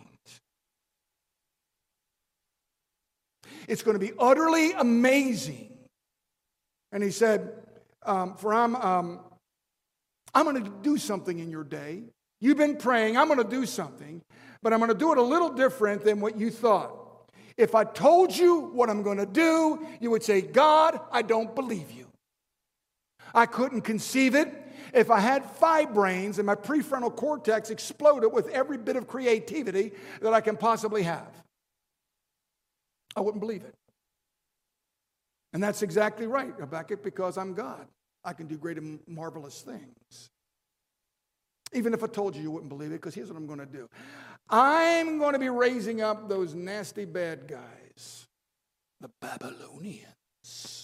It's 3.68 3.82
going 3.82 3.96
to 3.98 4.06
be 4.06 4.12
utterly 4.20 4.74
amazing. 4.74 5.70
And 6.92 7.02
he 7.02 7.12
said, 7.12 7.54
um, 8.06 8.36
for 8.36 8.54
I'm, 8.54 8.76
um, 8.76 9.20
I'm 10.34 10.44
going 10.44 10.64
to 10.64 10.70
do 10.82 10.98
something 10.98 11.40
in 11.40 11.50
your 11.50 11.64
day. 11.64 12.04
You've 12.42 12.58
been 12.58 12.76
praying, 12.76 13.18
I'm 13.18 13.28
going 13.28 13.42
to 13.42 13.50
do 13.50 13.66
something, 13.66 14.22
but 14.62 14.74
I'm 14.74 14.80
going 14.80 14.92
to 14.92 14.98
do 14.98 15.14
it 15.14 15.18
a 15.18 15.24
little 15.24 15.50
different 15.50 16.04
than 16.04 16.20
what 16.20 16.38
you 16.38 16.50
thought. 16.52 17.00
If 17.56 17.74
I 17.74 17.86
told 17.86 18.36
you 18.36 18.60
what 18.74 18.90
I'm 18.90 19.02
going 19.02 19.20
to 19.20 19.26
do, 19.26 19.88
you 20.02 20.10
would 20.10 20.24
say, 20.24 20.42
God, 20.42 21.00
I 21.12 21.22
don't 21.22 21.56
believe 21.56 21.92
you. 21.92 22.03
I 23.34 23.46
couldn't 23.46 23.82
conceive 23.82 24.36
it. 24.36 24.60
If 24.94 25.10
I 25.10 25.20
had 25.20 25.46
five 25.46 25.94
brains 25.94 26.38
and 26.38 26.46
my 26.46 26.56
prefrontal 26.56 27.16
cortex 27.16 27.70
exploded 27.72 28.32
with 28.32 28.48
every 28.50 28.78
bit 28.78 28.96
of 28.96 29.08
creativity 29.08 29.92
that 30.22 30.34
I 30.34 30.42
can 30.42 30.56
possibly 30.56 31.04
have, 31.04 31.32
I 33.16 33.22
wouldn't 33.22 33.42
believe 33.42 33.64
it. 33.64 33.74
And 35.54 35.62
that's 35.62 35.82
exactly 35.82 36.28
right, 36.28 36.54
Habakkuk, 36.60 37.04
because 37.04 37.38
I'm 37.38 37.54
God. 37.54 37.88
I 38.24 38.34
can 38.34 38.48
do 38.48 38.58
great 38.58 38.78
and 38.78 39.00
marvelous 39.08 39.62
things. 39.62 40.30
Even 41.74 41.94
if 41.94 42.04
I 42.04 42.08
told 42.08 42.36
you, 42.36 42.42
you 42.42 42.52
wouldn't 42.52 42.70
believe 42.70 42.92
it, 42.92 43.02
because 43.02 43.16
here's 43.16 43.30
what 43.30 43.38
I'm 43.38 43.48
going 43.48 43.60
to 43.60 43.66
do 43.66 43.90
I'm 44.50 45.18
going 45.18 45.34
to 45.34 45.40
be 45.40 45.50
raising 45.50 46.02
up 46.02 46.30
those 46.30 46.54
nasty 46.54 47.06
bad 47.06 47.48
guys, 47.48 48.28
the 49.02 49.10
Babylonians. 49.22 50.83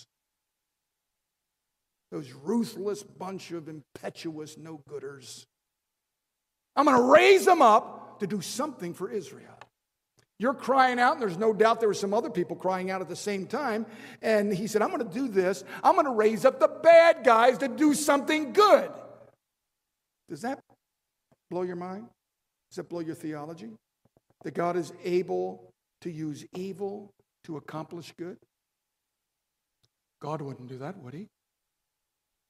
Those 2.12 2.32
ruthless 2.32 3.04
bunch 3.04 3.51
of 3.51 3.70
impetuous 3.70 4.58
no 4.58 4.82
gooders. 4.89 5.46
I'm 6.75 6.86
going 6.86 6.98
to 6.98 7.04
raise 7.04 7.46
them 7.46 7.62
up 7.62 8.20
to 8.20 8.28
do 8.28 8.42
something 8.42 8.94
for 8.94 9.10
Israel. 9.10 9.60
You're 10.39 10.54
crying 10.54 11.00
out, 11.00 11.13
and 11.13 11.22
there's 11.22 11.38
no 11.38 11.51
doubt 11.51 11.82
there 11.82 11.89
were 11.89 11.94
some 11.94 12.13
other 12.13 12.30
people 12.30 12.56
crying 12.56 12.89
out 12.89 13.01
at 13.01 13.10
the 13.10 13.16
same 13.16 13.46
time. 13.46 13.86
And 14.22 14.54
he 14.54 14.68
said, 14.68 14.82
I'm 14.82 14.89
going 14.89 15.06
to 15.06 15.13
do 15.13 15.28
this. 15.28 15.66
I'm 15.84 15.96
going 15.96 16.06
to 16.06 16.13
raise 16.13 16.46
up 16.46 16.60
the 16.60 16.70
bad 16.70 17.25
guys 17.25 17.58
to 17.58 17.68
do 17.68 17.94
something 17.94 18.54
good. 18.54 18.89
Does 20.30 20.42
that 20.42 20.60
blow 21.51 21.63
your 21.63 21.75
mind? 21.75 22.08
Does 22.70 22.78
that 22.78 22.89
blow 22.89 23.01
your 23.01 23.16
theology? 23.16 23.72
That 24.44 24.54
God 24.54 24.78
is 24.78 24.94
able 25.04 25.74
to 26.01 26.10
use 26.10 26.46
evil 26.56 27.12
to 27.44 27.58
accomplish 27.58 28.13
good? 28.18 28.38
God 30.22 30.42
wouldn't 30.42 30.70
do 30.70 30.78
that, 30.78 30.98
would 31.00 31.13
he? 31.13 31.28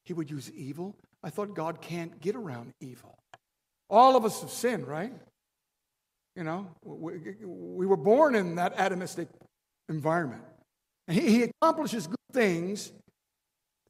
He 0.10 0.13
would 0.13 0.32
use 0.32 0.51
evil. 0.54 0.96
I 1.24 1.30
thought 1.30 1.54
God 1.54 1.82
can't 1.82 2.20
get 2.20 2.36
around 2.36 2.74
evil. 2.82 3.16
All 3.92 4.16
of 4.16 4.25
us 4.25 4.42
have 4.42 4.50
sinned, 4.50 4.88
right? 4.88 5.13
You 6.36 6.44
know, 6.44 6.68
we, 6.84 7.36
we 7.46 7.86
were 7.86 7.96
born 7.96 8.34
in 8.34 8.56
that 8.56 8.75
atomistic 8.75 9.28
environment. 9.88 10.42
He, 11.06 11.20
he 11.20 11.44
accomplishes 11.44 12.08
good 12.08 12.18
things 12.34 12.92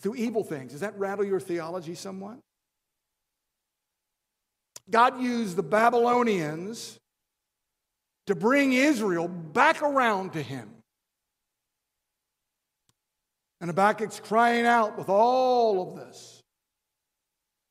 through 0.01 0.15
evil 0.15 0.43
things. 0.43 0.73
Does 0.73 0.81
that 0.81 0.99
rattle 0.99 1.23
your 1.23 1.39
theology 1.39 1.95
somewhat? 1.95 2.39
God 4.89 5.21
used 5.21 5.55
the 5.55 5.63
Babylonians 5.63 6.97
to 8.27 8.35
bring 8.35 8.73
Israel 8.73 9.29
back 9.29 9.81
around 9.81 10.33
to 10.33 10.41
him. 10.41 10.69
And 13.61 13.69
Habakkuk's 13.69 14.19
crying 14.19 14.65
out 14.65 14.97
with 14.97 15.09
all 15.09 15.81
of 15.81 15.95
this. 15.95 16.39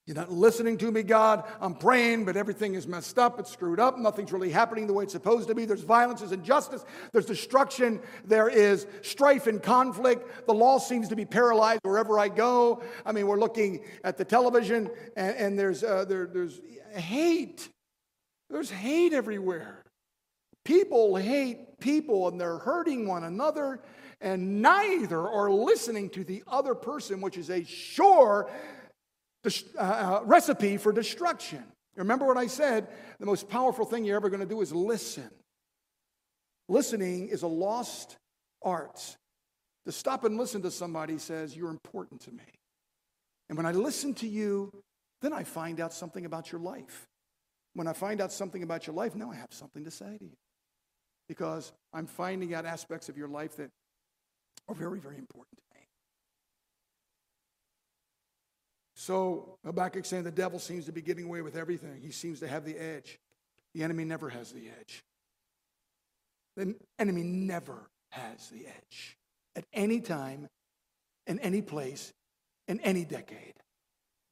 You're 0.09 0.17
not 0.17 0.33
listening 0.33 0.79
to 0.79 0.91
me, 0.91 1.03
God. 1.03 1.45
I'm 1.61 1.75
praying, 1.75 2.25
but 2.25 2.35
everything 2.35 2.75
is 2.75 2.87
messed 2.87 3.19
up. 3.19 3.39
It's 3.39 3.53
screwed 3.53 3.79
up. 3.79 3.99
Nothing's 3.99 4.33
really 4.33 4.51
happening 4.51 4.87
the 4.87 4.95
way 4.95 5.05
it's 5.05 5.13
supposed 5.13 5.49
to 5.49 5.55
be. 5.55 5.67
There's 5.67 5.83
violence, 5.83 6.21
there's 6.21 6.33
injustice, 6.33 6.87
there's 7.13 7.27
destruction, 7.27 8.01
there 8.25 8.49
is 8.49 8.87
strife 9.03 9.47
and 9.47 9.63
conflict. 9.63 10.47
The 10.47 10.55
law 10.55 10.79
seems 10.79 11.11
to 11.11 11.17
be 11.17 11.27
paralyzed 11.27 11.81
wherever 11.83 12.19
I 12.19 12.29
go. 12.29 12.83
I 13.05 13.13
mean, 13.13 13.27
we're 13.27 13.39
looking 13.39 13.85
at 14.03 14.17
the 14.17 14.25
television, 14.25 14.89
and, 15.15 15.37
and 15.37 15.59
there's, 15.59 15.85
uh, 15.85 16.07
there, 16.07 16.27
there's 16.27 16.59
hate. 16.93 17.69
There's 18.49 18.71
hate 18.71 19.13
everywhere. 19.13 19.83
People 20.65 21.17
hate 21.17 21.81
people, 21.81 22.29
and 22.29 22.41
they're 22.41 22.57
hurting 22.57 23.07
one 23.07 23.25
another, 23.25 23.81
and 24.21 24.63
neither 24.63 25.29
are 25.29 25.51
listening 25.51 26.11
to 26.11 26.25
the 26.25 26.43
other 26.47 26.75
person, 26.75 27.21
which 27.21 27.37
is 27.37 27.51
a 27.51 27.65
sure 27.65 28.51
uh, 29.45 29.51
uh, 29.79 30.21
recipe 30.25 30.77
for 30.77 30.93
destruction. 30.93 31.65
Remember 31.97 32.27
what 32.27 32.37
I 32.37 32.47
said? 32.47 32.89
The 33.19 33.27
most 33.27 33.49
powerful 33.49 33.85
thing 33.85 34.05
you're 34.05 34.17
ever 34.17 34.31
going 34.31 34.41
to 34.41 34.47
do 34.47 34.61
is 34.61 34.73
listen. 34.73 35.31
Listening 36.69 37.29
is 37.29 37.43
a 37.43 37.49
lost 37.49 38.17
art. 38.63 39.17
To 39.87 39.93
stop 39.93 40.25
and 40.25 40.37
listen 40.37 40.63
to 40.63 40.71
somebody 40.71 41.19
says, 41.19 41.57
You're 41.57 41.71
important 41.71 42.21
to 42.23 42.33
me. 42.33 42.45
And 43.49 43.57
when 43.57 43.67
I 43.67 43.73
listen 43.73 44.15
to 44.15 44.29
you, 44.29 44.71
then 45.23 45.33
I 45.33 45.45
find 45.45 45.81
out 45.81 45.93
something 45.93 46.27
about 46.27 46.53
your 46.53 46.61
life. 46.61 47.07
When 47.75 47.87
I 47.87 47.93
find 47.93 48.21
out 48.21 48.33
something 48.33 48.63
about 48.63 48.87
your 48.87 48.95
life, 48.95 49.15
now 49.15 49.31
I 49.31 49.37
have 49.37 49.53
something 49.53 49.85
to 49.85 49.91
say 49.91 50.19
to 50.19 50.25
you. 50.25 50.37
Because 51.29 51.73
I'm 51.93 52.07
finding 52.07 52.55
out 52.55 52.67
aspects 52.67 53.09
of 53.09 53.17
your 53.17 53.29
life 53.29 53.57
that 53.57 53.71
are 54.69 54.75
very, 54.75 54.99
very 54.99 55.19
important. 55.19 55.57
To 55.57 55.79
me. 55.79 55.87
So 58.95 59.59
Habakkuk 59.65 60.05
saying 60.05 60.25
the 60.25 60.31
devil 60.31 60.59
seems 60.59 60.87
to 60.87 60.93
be 60.93 61.03
getting 61.03 61.25
away 61.25 61.43
with 61.43 61.57
everything. 61.57 62.01
He 62.01 62.11
seems 62.11 62.41
to 62.41 62.49
have 62.49 62.65
the 62.65 62.77
edge. 62.77 63.19
The 63.75 63.83
enemy 63.83 64.05
never 64.05 64.29
has 64.29 64.53
the 64.53 64.69
edge. 64.81 65.03
The 66.57 66.75
enemy 66.99 67.23
never 67.23 67.89
has 68.11 68.49
the 68.49 68.67
edge 68.67 69.17
at 69.55 69.65
any 69.73 70.01
time, 70.01 70.49
in 71.27 71.39
any 71.41 71.63
place, 71.63 72.13
in 72.67 72.81
any 72.81 73.05
decade, 73.05 73.55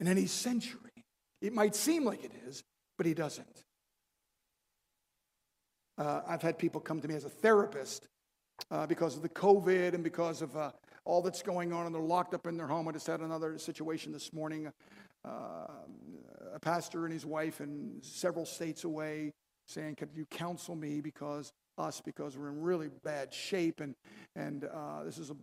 in 0.00 0.09
any 0.09 0.26
century. 0.26 1.05
It 1.40 1.52
might 1.52 1.75
seem 1.75 2.05
like 2.05 2.25
it 2.25 2.33
is, 2.47 2.62
but 2.97 3.07
he 3.07 3.14
doesn't. 3.14 3.64
Uh, 5.99 6.23
I've 6.26 6.43
had 6.43 6.59
people 6.59 6.81
come 6.81 7.00
to 7.00 7.09
me 7.09 7.14
as 7.14 7.25
a 7.25 7.31
therapist 7.31 8.09
uh, 8.70 8.86
because 8.86 9.16
of 9.16 9.22
the 9.22 9.28
COVID 9.28 9.94
and 9.94 10.02
because 10.02 10.42
of 10.42 10.56
uh, 10.56 10.72
all 11.04 11.22
that's 11.22 11.42
going 11.42 11.72
on, 11.72 11.86
and 11.86 11.94
they're 11.94 12.02
locked 12.02 12.34
up 12.34 12.46
in 12.46 12.56
their 12.56 12.66
home. 12.66 12.88
I 12.88 12.92
just 12.92 13.06
had 13.06 13.20
another 13.20 13.58
situation 13.58 14.12
this 14.12 14.32
morning. 14.32 14.72
Uh, 15.25 15.30
a 16.54 16.60
pastor 16.60 17.04
and 17.04 17.12
his 17.12 17.26
wife 17.26 17.60
in 17.60 17.98
several 18.00 18.46
states 18.46 18.84
away 18.84 19.32
saying, 19.66 19.96
Could 19.96 20.10
you 20.14 20.25
counsel 20.26 20.75
me 20.75 21.00
because 21.00 21.52
us 21.78 22.00
because 22.04 22.36
we're 22.36 22.48
in 22.48 22.60
really 22.62 22.88
bad 23.04 23.32
shape 23.32 23.80
and 23.80 23.94
and 24.34 24.64
uh, 24.64 25.04
this 25.04 25.18
is 25.18 25.30
a 25.30 25.36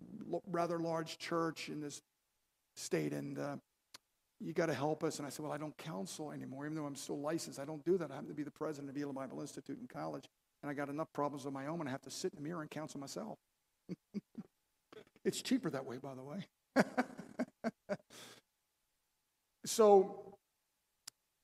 rather 0.52 0.80
large 0.80 1.18
church 1.18 1.70
in 1.70 1.80
this 1.80 2.02
state 2.76 3.14
and 3.14 3.38
uh, 3.38 3.56
you 4.40 4.52
got 4.52 4.66
to 4.66 4.74
help 4.74 5.04
us 5.04 5.20
and 5.20 5.28
i 5.28 5.30
said 5.30 5.44
well 5.44 5.52
i 5.52 5.58
don't 5.58 5.78
counsel 5.78 6.32
anymore 6.32 6.66
even 6.66 6.76
though 6.76 6.86
i'm 6.86 6.96
still 6.96 7.20
licensed 7.20 7.60
i 7.60 7.66
don't 7.66 7.86
do 7.86 7.98
that 7.98 8.10
i 8.10 8.16
happen 8.16 8.28
to 8.28 8.34
be 8.34 8.44
the 8.44 8.52
president 8.52 8.90
of 8.90 9.02
Elim 9.02 9.16
bible 9.16 9.42
institute 9.42 9.78
in 9.80 9.88
college 9.88 10.26
and 10.64 10.72
i 10.72 10.74
got 10.74 10.90
enough 10.90 11.12
problems 11.14 11.46
of 11.46 11.54
my 11.54 11.68
own 11.68 11.82
and 11.82 11.90
i 11.90 11.92
have 11.92 12.02
to 12.02 12.12
sit 12.12 12.32
in 12.34 12.42
the 12.42 12.50
mirror 12.50 12.62
and 12.62 12.72
counsel 12.72 13.00
myself 13.00 13.38
It's 15.26 15.42
cheaper 15.42 15.70
that 15.70 15.86
way, 15.86 15.98
by 15.98 16.14
the 16.16 16.24
way. 16.24 16.46
so, 19.66 20.36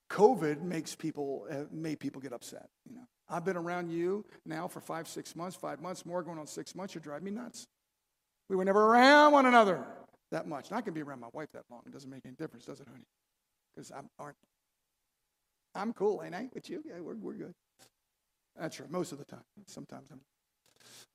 COVID 0.10 0.62
makes 0.62 0.96
people 0.96 1.48
uh, 1.50 1.64
made 1.72 2.00
people 2.00 2.22
get 2.22 2.34
upset. 2.34 2.68
You 2.90 2.96
know, 2.96 3.08
I've 3.30 3.46
been 3.46 3.56
around 3.56 3.90
you 3.90 4.26
now 4.46 4.68
for 4.68 4.82
five, 4.82 5.08
six 5.08 5.36
months, 5.36 5.56
five 5.56 5.82
months 5.82 6.06
more, 6.06 6.24
going 6.24 6.40
on 6.40 6.48
six 6.48 6.76
months. 6.76 6.94
You 6.94 7.02
drive 7.02 7.24
me 7.24 7.32
nuts. 7.32 7.68
We 8.50 8.56
were 8.56 8.66
never 8.66 8.88
around 8.88 9.32
one 9.32 9.46
another 9.46 9.86
that 10.32 10.48
much. 10.48 10.72
I 10.72 10.82
can 10.82 10.94
be 10.94 11.02
around 11.02 11.20
my 11.22 11.30
wife 11.32 11.50
that 11.54 11.64
long. 11.70 11.82
It 11.86 11.94
doesn't 11.94 12.10
make 12.10 12.26
any 12.26 12.36
difference, 12.36 12.66
does 12.66 12.82
it, 12.82 12.88
honey? 12.88 13.06
Because 13.74 13.92
I'm 13.92 14.10
aren't. 14.18 14.38
I'm 15.76 15.94
cool, 15.94 16.22
ain't 16.26 16.36
I? 16.36 16.50
With 16.54 16.70
you, 16.70 16.84
yeah, 16.86 17.00
we're 17.00 17.16
we're 17.16 17.34
good. 17.34 17.54
That's 18.60 18.80
right. 18.80 18.92
Most 18.92 19.12
of 19.12 19.18
the 19.18 19.26
time. 19.26 19.44
Sometimes 19.68 20.10
I'm 20.12 20.22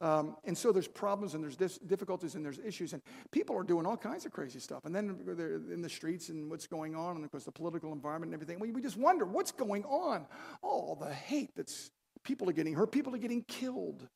um, 0.00 0.36
and 0.44 0.58
so 0.58 0.72
there's 0.72 0.88
problems 0.88 1.34
and 1.34 1.42
there's 1.42 1.56
dis- 1.56 1.78
difficulties 1.78 2.34
and 2.34 2.44
there's 2.44 2.58
issues, 2.58 2.92
and 2.92 3.02
people 3.30 3.56
are 3.56 3.62
doing 3.62 3.86
all 3.86 3.96
kinds 3.96 4.26
of 4.26 4.32
crazy 4.32 4.58
stuff. 4.58 4.84
And 4.84 4.94
then 4.94 5.20
they're 5.24 5.54
in 5.54 5.82
the 5.82 5.88
streets 5.88 6.28
and 6.28 6.50
what's 6.50 6.66
going 6.66 6.96
on, 6.96 7.16
and 7.16 7.24
of 7.24 7.30
course 7.30 7.44
the 7.44 7.52
political 7.52 7.92
environment 7.92 8.32
and 8.32 8.42
everything. 8.42 8.60
We, 8.60 8.72
we 8.72 8.82
just 8.82 8.96
wonder 8.96 9.24
what's 9.24 9.52
going 9.52 9.84
on. 9.84 10.26
Oh, 10.62 10.96
the 11.00 11.12
hate 11.12 11.50
that's 11.56 11.90
people 12.24 12.48
are 12.50 12.52
getting 12.52 12.74
hurt, 12.74 12.90
people 12.90 13.14
are 13.14 13.18
getting 13.18 13.44
killed. 13.44 14.06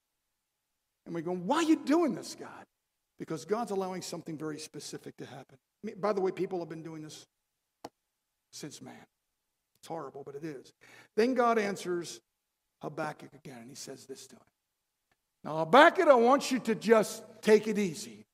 And 1.06 1.14
we 1.14 1.22
go, 1.22 1.34
why 1.34 1.58
are 1.58 1.62
you 1.62 1.76
doing 1.76 2.14
this, 2.14 2.34
God? 2.38 2.66
Because 3.18 3.44
God's 3.44 3.70
allowing 3.70 4.02
something 4.02 4.36
very 4.36 4.58
specific 4.58 5.16
to 5.18 5.26
happen. 5.26 5.56
I 5.82 5.86
mean, 5.86 6.00
by 6.00 6.12
the 6.12 6.20
way, 6.20 6.32
people 6.32 6.58
have 6.58 6.68
been 6.68 6.82
doing 6.82 7.02
this 7.02 7.24
since 8.52 8.82
man. 8.82 9.06
It's 9.80 9.88
horrible, 9.88 10.22
but 10.24 10.34
it 10.34 10.44
is. 10.44 10.72
Then 11.16 11.34
God 11.34 11.58
answers 11.58 12.20
Habakkuk 12.80 13.30
again, 13.34 13.58
and 13.60 13.68
he 13.68 13.74
says 13.74 14.06
this 14.06 14.26
to 14.28 14.36
him. 14.36 14.42
Now, 15.44 15.62
it, 15.62 16.08
I 16.08 16.14
want 16.14 16.50
you 16.50 16.58
to 16.60 16.74
just 16.74 17.22
take 17.42 17.68
it 17.68 17.78
easy. 17.78 18.24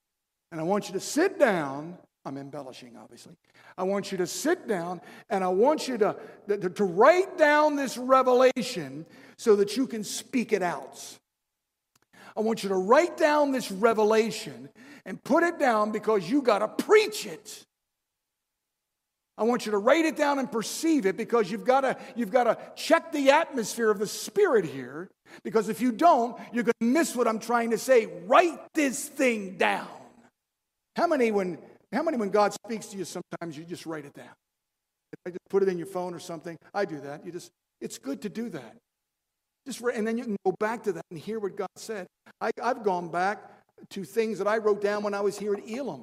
And 0.51 0.61
I 0.61 0.65
want 0.65 0.89
you 0.89 0.95
to 0.95 1.01
sit 1.01 1.39
down. 1.39 1.99
I'm 2.25 2.39
embellishing, 2.39 2.97
obviously. 2.97 3.37
I 3.77 3.83
want 3.83 4.13
you 4.13 4.19
to 4.19 4.27
sit 4.27 4.67
down 4.67 5.01
and 5.29 5.45
I 5.45 5.49
want 5.49 5.89
you 5.89 5.99
to, 5.99 6.17
to, 6.49 6.71
to 6.71 6.85
write 6.85 7.37
down 7.37 7.77
this 7.77 7.99
revelation 7.99 9.05
so 9.37 9.57
that 9.57 9.77
you 9.77 9.87
can 9.87 10.05
speak 10.05 10.53
it 10.53 10.63
out. 10.63 11.03
I 12.37 12.41
want 12.41 12.63
you 12.63 12.69
to 12.71 12.77
write 12.77 13.17
down 13.17 13.53
this 13.53 13.71
revelation 13.71 14.69
and 15.05 15.23
put 15.23 15.43
it 15.43 15.59
down 15.59 15.93
because 15.93 16.29
you 16.31 16.41
got 16.41 16.61
to 16.61 16.85
preach 16.85 17.27
it. 17.27 17.65
I 19.37 19.43
want 19.43 19.67
you 19.67 19.73
to 19.73 19.79
write 19.79 20.05
it 20.05 20.17
down 20.17 20.39
and 20.39 20.51
perceive 20.51 21.07
it 21.07 21.17
because 21.17 21.51
you've 21.51 21.65
got 21.65 21.81
to 21.81 21.97
you've 22.15 22.31
got 22.31 22.45
to 22.45 22.57
check 22.77 23.13
the 23.13 23.31
atmosphere 23.31 23.91
of 23.91 23.99
the 23.99 24.07
spirit 24.07 24.65
here 24.65 25.11
because 25.43 25.69
if 25.69 25.81
you 25.81 25.91
don't, 25.91 26.39
you're 26.53 26.63
going 26.63 26.75
to 26.81 26.87
miss 26.87 27.17
what 27.17 27.27
I'm 27.27 27.41
trying 27.41 27.71
to 27.71 27.79
say. 27.79 28.07
Write 28.27 28.61
this 28.75 29.09
thing 29.09 29.57
down. 29.57 29.89
How 30.97 31.09
many 31.09 31.33
when 31.33 31.59
how 31.93 32.03
many 32.03 32.17
when 32.17 32.31
God 32.31 32.53
speaks 32.53 32.87
to 32.87 32.97
you 32.97 33.05
sometimes 33.05 33.59
you 33.59 33.65
just 33.65 33.87
write 33.87 34.05
it 34.05 34.15
down? 34.15 34.35
I 35.27 35.31
just 35.31 35.49
put 35.49 35.63
it 35.63 35.69
in 35.69 35.79
your 35.79 35.87
phone 35.87 36.15
or 36.15 36.19
something. 36.21 36.57
I 36.73 36.85
do 36.85 37.01
that. 37.01 37.25
You 37.27 37.33
just 37.33 37.51
it's 37.81 37.99
good 37.99 38.23
to 38.23 38.29
do 38.29 38.49
that. 38.51 38.77
Just 39.67 39.81
and 39.81 40.07
then 40.07 40.17
you 40.17 40.25
can 40.25 40.37
go 40.45 40.55
back 40.61 40.85
to 40.85 40.93
that 40.93 41.05
and 41.11 41.19
hear 41.19 41.41
what 41.41 41.57
God 41.57 41.69
said. 41.77 42.07
I, 42.41 42.51
I've 42.63 42.85
gone 42.85 43.09
back 43.09 43.39
to 43.91 44.05
things 44.05 44.39
that 44.39 44.47
I 44.47 44.59
wrote 44.59 44.81
down 44.81 45.03
when 45.03 45.15
I 45.15 45.21
was 45.21 45.39
here 45.39 45.55
at 45.55 45.69
Elim. 45.69 46.03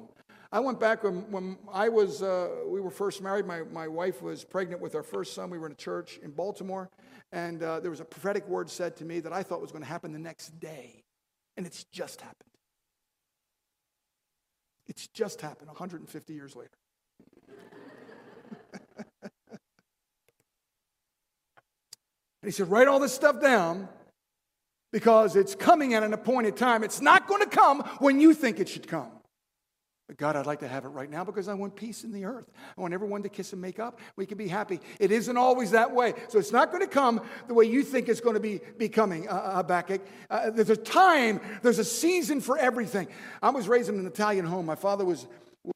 I 0.54 0.60
went 0.60 0.78
back 0.78 1.02
when, 1.02 1.30
when 1.30 1.56
I 1.72 1.88
was, 1.88 2.22
uh, 2.22 2.50
we 2.66 2.82
were 2.82 2.90
first 2.90 3.22
married. 3.22 3.46
My, 3.46 3.62
my 3.62 3.88
wife 3.88 4.20
was 4.20 4.44
pregnant 4.44 4.82
with 4.82 4.94
our 4.94 5.02
first 5.02 5.32
son. 5.32 5.48
We 5.48 5.56
were 5.56 5.64
in 5.64 5.72
a 5.72 5.76
church 5.76 6.20
in 6.22 6.30
Baltimore, 6.30 6.90
and 7.32 7.62
uh, 7.62 7.80
there 7.80 7.90
was 7.90 8.00
a 8.00 8.04
prophetic 8.04 8.46
word 8.46 8.68
said 8.68 8.94
to 8.98 9.06
me 9.06 9.20
that 9.20 9.32
I 9.32 9.42
thought 9.42 9.62
was 9.62 9.72
going 9.72 9.82
to 9.82 9.88
happen 9.88 10.12
the 10.12 10.18
next 10.18 10.60
day, 10.60 11.04
and 11.56 11.64
it's 11.64 11.84
just 11.84 12.20
happened. 12.20 12.50
It's 14.86 15.06
just 15.06 15.40
happened 15.40 15.68
150 15.68 16.34
years 16.34 16.54
later. 16.54 16.70
and 19.22 19.58
he 22.44 22.50
said, 22.50 22.70
Write 22.70 22.88
all 22.88 23.00
this 23.00 23.14
stuff 23.14 23.40
down 23.40 23.88
because 24.92 25.34
it's 25.34 25.54
coming 25.54 25.94
at 25.94 26.02
an 26.02 26.12
appointed 26.12 26.58
time. 26.58 26.84
It's 26.84 27.00
not 27.00 27.26
going 27.26 27.40
to 27.40 27.48
come 27.48 27.80
when 28.00 28.20
you 28.20 28.34
think 28.34 28.60
it 28.60 28.68
should 28.68 28.86
come. 28.86 29.21
But 30.12 30.18
God, 30.18 30.36
I'd 30.36 30.44
like 30.44 30.60
to 30.60 30.68
have 30.68 30.84
it 30.84 30.88
right 30.88 31.08
now 31.08 31.24
because 31.24 31.48
I 31.48 31.54
want 31.54 31.74
peace 31.74 32.04
in 32.04 32.12
the 32.12 32.26
earth. 32.26 32.44
I 32.76 32.82
want 32.82 32.92
everyone 32.92 33.22
to 33.22 33.30
kiss 33.30 33.54
and 33.54 33.62
make 33.62 33.80
up. 33.80 33.98
We 34.14 34.26
can 34.26 34.36
be 34.36 34.46
happy. 34.46 34.78
It 35.00 35.10
isn't 35.10 35.38
always 35.38 35.70
that 35.70 35.90
way. 35.90 36.12
So 36.28 36.38
it's 36.38 36.52
not 36.52 36.70
going 36.70 36.82
to 36.82 36.86
come 36.86 37.22
the 37.48 37.54
way 37.54 37.64
you 37.64 37.82
think 37.82 38.10
it's 38.10 38.20
going 38.20 38.34
to 38.34 38.40
be, 38.40 38.60
be 38.76 38.90
coming, 38.90 39.26
uh, 39.26 39.32
uh 39.32 39.54
Habakkuk. 39.54 40.02
Uh, 40.28 40.50
there's 40.50 40.68
a 40.68 40.76
time, 40.76 41.40
there's 41.62 41.78
a 41.78 41.84
season 41.84 42.42
for 42.42 42.58
everything. 42.58 43.08
I 43.40 43.48
was 43.48 43.68
raised 43.68 43.88
in 43.88 43.98
an 43.98 44.06
Italian 44.06 44.44
home. 44.44 44.66
My 44.66 44.74
father 44.74 45.06
was, 45.06 45.26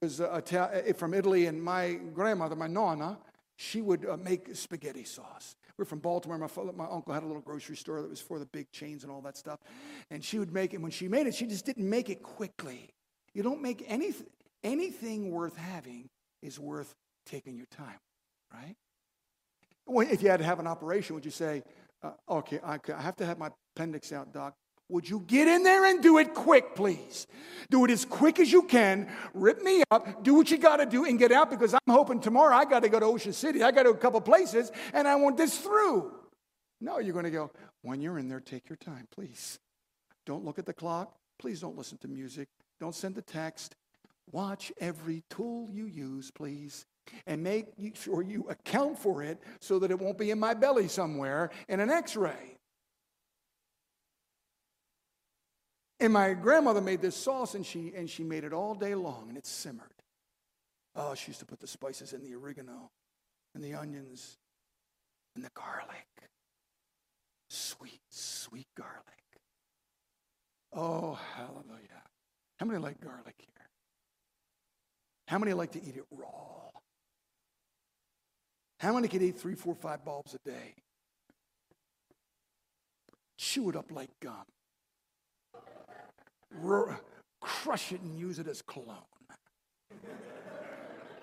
was 0.02 0.21
uh, 0.21 0.43
uh, 0.52 0.93
from 0.93 1.14
Italy, 1.14 1.47
and 1.47 1.62
my 1.62 1.95
grandmother, 2.12 2.57
my 2.57 2.66
nonna, 2.66 3.16
she 3.57 3.81
would 3.81 4.05
uh, 4.05 4.19
make 4.19 4.55
spaghetti 4.55 5.05
sauce. 5.05 5.57
We're 5.78 5.87
from 5.87 6.00
Baltimore. 6.00 6.37
My, 6.37 6.47
father, 6.47 6.73
my 6.75 6.88
uncle 6.90 7.14
had 7.14 7.23
a 7.23 7.26
little 7.26 7.40
grocery 7.40 7.76
store 7.76 8.02
that 8.02 8.11
was 8.11 8.21
for 8.21 8.38
the 8.38 8.45
big 8.45 8.71
chains 8.71 9.02
and 9.02 9.11
all 9.11 9.23
that 9.23 9.38
stuff. 9.38 9.61
And 10.11 10.23
she 10.23 10.38
would 10.38 10.52
make 10.52 10.75
it. 10.75 10.83
When 10.83 10.90
she 10.90 11.09
made 11.09 11.26
it, 11.26 11.35
she 11.35 11.47
just 11.47 11.64
didn't 11.64 11.88
make 11.88 12.11
it 12.11 12.23
quickly. 12.23 12.93
You 13.37 13.43
don't 13.43 13.61
make 13.61 13.85
anything, 13.87 14.28
anything 14.64 15.31
worth 15.31 15.59
having 15.59 16.09
is 16.40 16.59
worth 16.59 16.95
taking 17.26 17.55
your 17.55 17.66
time, 17.66 17.99
right? 18.50 18.75
Well, 19.87 20.09
if 20.11 20.23
you 20.23 20.31
had 20.31 20.38
to 20.38 20.47
have 20.47 20.59
an 20.59 20.66
operation, 20.66 21.14
would 21.16 21.25
you 21.26 21.31
say, 21.31 21.62
uh, 22.02 22.12
okay, 22.31 22.61
I 22.64 22.78
have 22.99 23.16
to 23.16 23.26
have 23.26 23.37
my 23.37 23.50
appendix 23.76 24.11
out, 24.11 24.33
doc. 24.33 24.55
Would 24.88 25.07
you 25.07 25.23
get 25.26 25.49
in 25.49 25.64
there 25.64 25.85
and 25.85 26.02
do 26.02 26.16
it 26.16 26.33
quick, 26.33 26.75
please? 26.75 27.26
Do 27.69 27.85
it 27.85 27.90
as 27.90 28.07
quick 28.07 28.40
as 28.40 28.50
you 28.50 28.62
can. 28.62 29.07
Rip 29.35 29.62
me 29.62 29.83
up. 29.90 30.25
Do 30.25 30.33
what 30.33 30.50
you 30.50 30.57
got 30.57 30.78
to 30.78 30.87
do 30.87 31.05
and 31.05 31.19
get 31.19 31.31
out 31.31 31.50
because 31.50 31.75
I'm 31.75 31.81
hoping 31.90 32.21
tomorrow 32.21 32.57
I 32.57 32.64
got 32.64 32.85
to 32.85 32.88
go 32.88 32.99
to 32.99 33.05
Ocean 33.05 33.35
City. 33.35 33.62
I 33.62 33.71
got 33.71 33.83
to 33.83 33.90
a 33.90 33.97
couple 33.99 34.23
places 34.23 34.73
and 34.95 35.07
I 35.07 35.14
want 35.16 35.37
this 35.37 35.59
through. 35.59 36.11
No, 36.81 37.00
you're 37.00 37.12
going 37.12 37.26
to 37.26 37.31
go, 37.31 37.50
when 37.83 38.00
you're 38.00 38.19
in 38.19 38.31
there, 38.31 38.40
take 38.40 38.71
your 38.71 38.76
time, 38.76 39.07
please. 39.14 39.59
Don't 40.25 40.43
look 40.43 40.59
at 40.59 40.64
the 40.64 40.73
clock. 40.73 41.14
Please 41.38 41.61
don't 41.61 41.76
listen 41.76 41.99
to 41.99 42.09
music. 42.09 42.49
Don't 42.80 42.95
send 42.95 43.16
a 43.18 43.23
text. 43.23 43.75
Watch 44.33 44.73
every 44.80 45.23
tool 45.30 45.68
you 45.71 45.87
use, 45.87 46.30
please, 46.30 46.85
and 47.26 47.42
make 47.42 47.66
sure 47.95 48.23
you 48.23 48.47
account 48.49 48.98
for 48.98 49.22
it 49.22 49.40
so 49.61 49.79
that 49.79 49.90
it 49.90 49.98
won't 49.98 50.18
be 50.18 50.31
in 50.31 50.38
my 50.38 50.55
belly 50.55 50.88
somewhere 50.88 51.51
in 51.68 51.81
an 51.81 51.90
x 51.90 52.16
ray. 52.16 52.59
And 55.98 56.12
my 56.12 56.35
grandmother 56.35 56.81
made 56.81 57.01
this 57.01 57.16
sauce 57.16 57.55
and 57.55 57.64
she, 57.64 57.92
and 57.96 58.11
she 58.11 58.22
made 58.22 58.44
it 58.44 58.53
all 58.53 58.74
day 58.74 58.94
long 58.94 59.27
and 59.29 59.38
it 59.38 59.46
simmered. 59.46 59.88
Oh, 60.94 61.14
she 61.14 61.29
used 61.29 61.40
to 61.40 61.46
put 61.46 61.61
the 61.61 61.66
spices 61.66 62.12
in 62.12 62.22
the 62.22 62.35
oregano 62.35 62.90
and 63.55 63.62
the 63.62 63.74
onions 63.74 64.37
and 65.35 65.44
the 65.44 65.51
garlic. 65.55 66.07
Sweet, 67.48 68.01
sweet 68.11 68.66
garlic. 68.77 69.05
Oh, 70.72 71.18
hallelujah. 71.35 71.86
How 72.59 72.66
many 72.66 72.79
like 72.79 73.01
garlic 73.01 73.35
here? 73.38 73.69
How 75.29 75.38
many 75.38 75.53
like 75.53 75.73
to 75.73 75.83
eat 75.83 75.97
it 75.97 76.05
raw? 76.11 76.71
How 78.79 78.95
many 78.95 79.09
can 79.09 79.23
eat 79.23 79.38
three, 79.38 79.55
four, 79.55 79.75
five 79.75 80.05
bulbs 80.05 80.35
a 80.35 80.38
day? 80.49 80.75
Chew 83.38 83.71
it 83.71 83.77
up 83.77 83.90
like 83.90 84.11
gum. 84.21 84.45
R- 86.64 87.01
crush 87.40 87.92
it 87.92 88.01
and 88.01 88.19
use 88.19 88.38
it 88.38 88.49
as 88.49 88.62
cologne. 88.62 88.97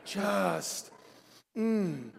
Just, 0.06 0.92
mmm, 1.58 2.10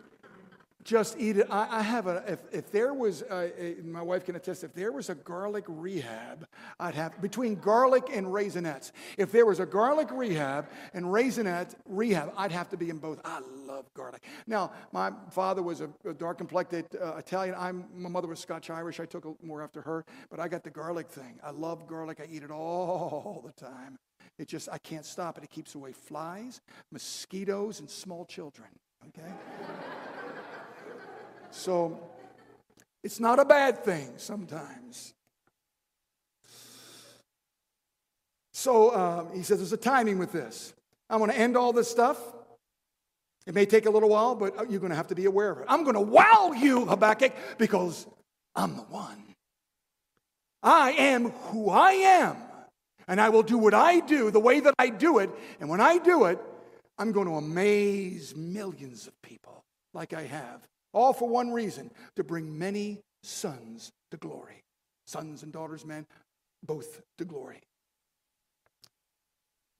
just 0.84 1.16
eat 1.18 1.38
it. 1.38 1.46
I, 1.50 1.78
I 1.78 1.82
have 1.82 2.06
a, 2.06 2.22
if, 2.28 2.38
if 2.52 2.70
there 2.70 2.92
was, 2.94 3.22
a, 3.22 3.78
a, 3.80 3.82
my 3.82 4.02
wife 4.02 4.24
can 4.24 4.36
attest, 4.36 4.64
if 4.64 4.74
there 4.74 4.92
was 4.92 5.08
a 5.08 5.14
garlic 5.14 5.64
rehab, 5.66 6.46
I'd 6.78 6.94
have, 6.94 7.20
between 7.20 7.56
garlic 7.56 8.04
and 8.12 8.26
Raisinets, 8.26 8.92
if 9.16 9.32
there 9.32 9.46
was 9.46 9.60
a 9.60 9.66
garlic 9.66 10.08
rehab 10.12 10.68
and 10.92 11.06
Raisinets 11.06 11.74
rehab, 11.86 12.32
I'd 12.36 12.52
have 12.52 12.68
to 12.70 12.76
be 12.76 12.90
in 12.90 12.98
both. 12.98 13.20
I 13.24 13.40
love 13.66 13.86
garlic. 13.94 14.22
Now, 14.46 14.72
my 14.92 15.10
father 15.30 15.62
was 15.62 15.80
a, 15.80 15.88
a 16.06 16.12
dark 16.12 16.38
complected 16.38 16.86
uh, 17.02 17.16
Italian. 17.16 17.54
I'm, 17.58 17.86
my 17.94 18.10
mother 18.10 18.28
was 18.28 18.38
Scotch 18.38 18.68
Irish. 18.70 19.00
I 19.00 19.06
took 19.06 19.42
more 19.42 19.62
after 19.62 19.80
her, 19.82 20.04
but 20.30 20.38
I 20.38 20.48
got 20.48 20.62
the 20.62 20.70
garlic 20.70 21.08
thing. 21.08 21.40
I 21.42 21.50
love 21.50 21.86
garlic. 21.86 22.20
I 22.20 22.28
eat 22.30 22.42
it 22.42 22.50
all 22.50 23.42
the 23.44 23.52
time. 23.52 23.98
It 24.38 24.48
just, 24.48 24.68
I 24.70 24.78
can't 24.78 25.06
stop 25.06 25.38
it. 25.38 25.44
It 25.44 25.50
keeps 25.50 25.74
away 25.74 25.92
flies, 25.92 26.60
mosquitoes, 26.90 27.80
and 27.80 27.88
small 27.88 28.24
children. 28.24 28.68
Okay? 29.08 29.30
So 31.54 31.98
it's 33.04 33.20
not 33.20 33.38
a 33.38 33.44
bad 33.44 33.84
thing 33.84 34.14
sometimes. 34.16 35.14
So 38.52 38.94
um, 38.94 39.28
he 39.34 39.42
says 39.42 39.58
there's 39.58 39.72
a 39.72 39.76
timing 39.76 40.18
with 40.18 40.32
this. 40.32 40.74
I 41.08 41.16
want 41.16 41.32
to 41.32 41.38
end 41.38 41.56
all 41.56 41.72
this 41.72 41.88
stuff. 41.88 42.18
It 43.46 43.54
may 43.54 43.66
take 43.66 43.86
a 43.86 43.90
little 43.90 44.08
while, 44.08 44.34
but 44.34 44.70
you're 44.70 44.80
going 44.80 44.90
to 44.90 44.96
have 44.96 45.06
to 45.08 45.14
be 45.14 45.26
aware 45.26 45.50
of 45.50 45.58
it. 45.58 45.66
I'm 45.68 45.84
going 45.84 45.94
to 45.94 46.00
wow 46.00 46.52
you, 46.56 46.86
Habakkuk, 46.86 47.32
because 47.56 48.06
I'm 48.56 48.76
the 48.76 48.82
one. 48.82 49.22
I 50.62 50.92
am 50.92 51.30
who 51.30 51.70
I 51.70 51.92
am, 51.92 52.36
and 53.06 53.20
I 53.20 53.28
will 53.28 53.42
do 53.42 53.58
what 53.58 53.74
I 53.74 54.00
do 54.00 54.30
the 54.30 54.40
way 54.40 54.60
that 54.60 54.74
I 54.78 54.88
do 54.88 55.18
it. 55.18 55.30
And 55.60 55.68
when 55.68 55.80
I 55.80 55.98
do 55.98 56.24
it, 56.24 56.38
I'm 56.98 57.12
going 57.12 57.26
to 57.26 57.34
amaze 57.34 58.34
millions 58.34 59.06
of 59.06 59.12
people 59.22 59.62
like 59.92 60.14
I 60.14 60.22
have 60.22 60.66
all 60.94 61.12
for 61.12 61.28
one 61.28 61.50
reason 61.50 61.90
to 62.16 62.24
bring 62.24 62.58
many 62.58 63.00
sons 63.22 63.90
to 64.10 64.16
glory. 64.16 64.62
Sons 65.06 65.42
and 65.42 65.52
daughters, 65.52 65.84
men, 65.84 66.06
both 66.62 67.02
to 67.18 67.24
glory. 67.24 67.60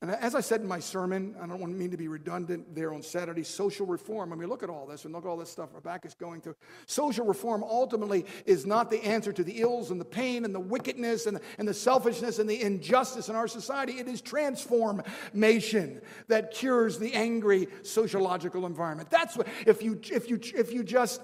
And 0.05 0.14
as 0.17 0.35
I 0.35 0.40
said 0.40 0.61
in 0.61 0.69
my 0.69 0.81
sermon, 0.81 1.35
I 1.40 1.47
don't 1.47 1.61
want 1.61 1.75
mean 1.75 1.90
to 1.90 1.97
be 1.97 2.09
redundant 2.09 2.75
there 2.75 2.93
on 2.93 3.03
Saturday, 3.03 3.43
social 3.43 3.87
reform. 3.87 4.35
I 4.35 4.37
mean, 4.37 4.51
look 4.51 4.62
at 4.62 4.69
all 4.69 4.87
this 4.87 5.07
and 5.07 5.14
look 5.14 5.25
at 5.25 5.29
all 5.29 5.38
this 5.38 5.49
stuff 5.51 5.71
Rebecca's 5.75 6.14
going 6.14 6.43
through. 6.43 6.57
Social 6.85 7.25
reform 7.25 7.64
ultimately 7.64 8.27
is 8.45 8.67
not 8.67 8.90
the 8.90 9.03
answer 9.03 9.33
to 9.33 9.43
the 9.43 9.62
ills 9.62 9.90
and 9.90 9.99
the 9.99 10.05
pain 10.05 10.45
and 10.45 10.55
the 10.55 10.61
wickedness 10.61 11.25
and 11.25 11.40
and 11.59 11.67
the 11.67 11.73
selfishness 11.73 12.38
and 12.38 12.51
the 12.51 12.61
injustice 12.61 13.31
in 13.31 13.35
our 13.35 13.49
society. 13.49 13.93
It 13.93 14.07
is 14.07 14.21
transformation 14.21 16.03
that 16.29 16.51
cures 16.53 16.99
the 16.99 17.14
angry 17.14 17.69
sociological 17.83 18.67
environment. 18.67 19.09
That's 19.09 19.38
what, 19.38 19.49
if 19.67 19.83
you, 19.83 19.99
if 20.12 20.29
you, 20.29 20.38
if 20.55 20.71
you 20.71 20.85
just 20.85 21.23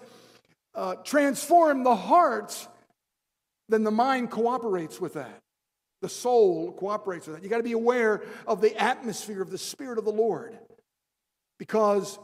uh, 0.74 0.94
transform 1.04 1.84
the 1.84 1.96
hearts, 1.96 2.66
then 3.68 3.84
the 3.84 3.90
mind 3.90 4.30
cooperates 4.30 5.00
with 5.00 5.14
that. 5.14 5.42
The 6.02 6.08
soul 6.08 6.72
cooperates 6.72 7.26
with 7.26 7.36
that. 7.36 7.42
You 7.42 7.50
got 7.50 7.58
to 7.58 7.62
be 7.62 7.72
aware 7.72 8.22
of 8.46 8.60
the 8.60 8.76
atmosphere 8.76 9.42
of 9.42 9.50
the 9.50 9.58
Spirit 9.58 9.98
of 9.98 10.04
the 10.04 10.12
Lord 10.12 10.58
because 11.58 12.18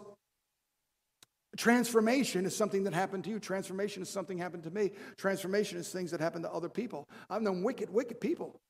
transformation 1.56 2.46
is 2.46 2.56
something 2.56 2.84
that 2.84 2.94
happened 2.94 3.24
to 3.24 3.30
you. 3.30 3.38
Transformation 3.38 4.02
is 4.02 4.08
something 4.08 4.38
happened 4.38 4.64
to 4.64 4.70
me. 4.70 4.92
Transformation 5.16 5.78
is 5.78 5.88
things 5.90 6.10
that 6.10 6.20
happen 6.20 6.42
to 6.42 6.52
other 6.52 6.68
people. 6.68 7.06
I've 7.28 7.42
known 7.42 7.62
wicked, 7.62 7.90
wicked 7.90 8.20
people 8.20 8.60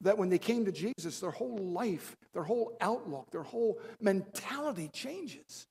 that 0.00 0.16
when 0.16 0.28
they 0.28 0.38
came 0.38 0.64
to 0.64 0.72
Jesus, 0.72 1.20
their 1.20 1.30
whole 1.30 1.58
life, 1.58 2.16
their 2.32 2.44
whole 2.44 2.76
outlook, 2.80 3.30
their 3.30 3.42
whole 3.42 3.80
mentality 4.00 4.88
changes. 4.92 5.66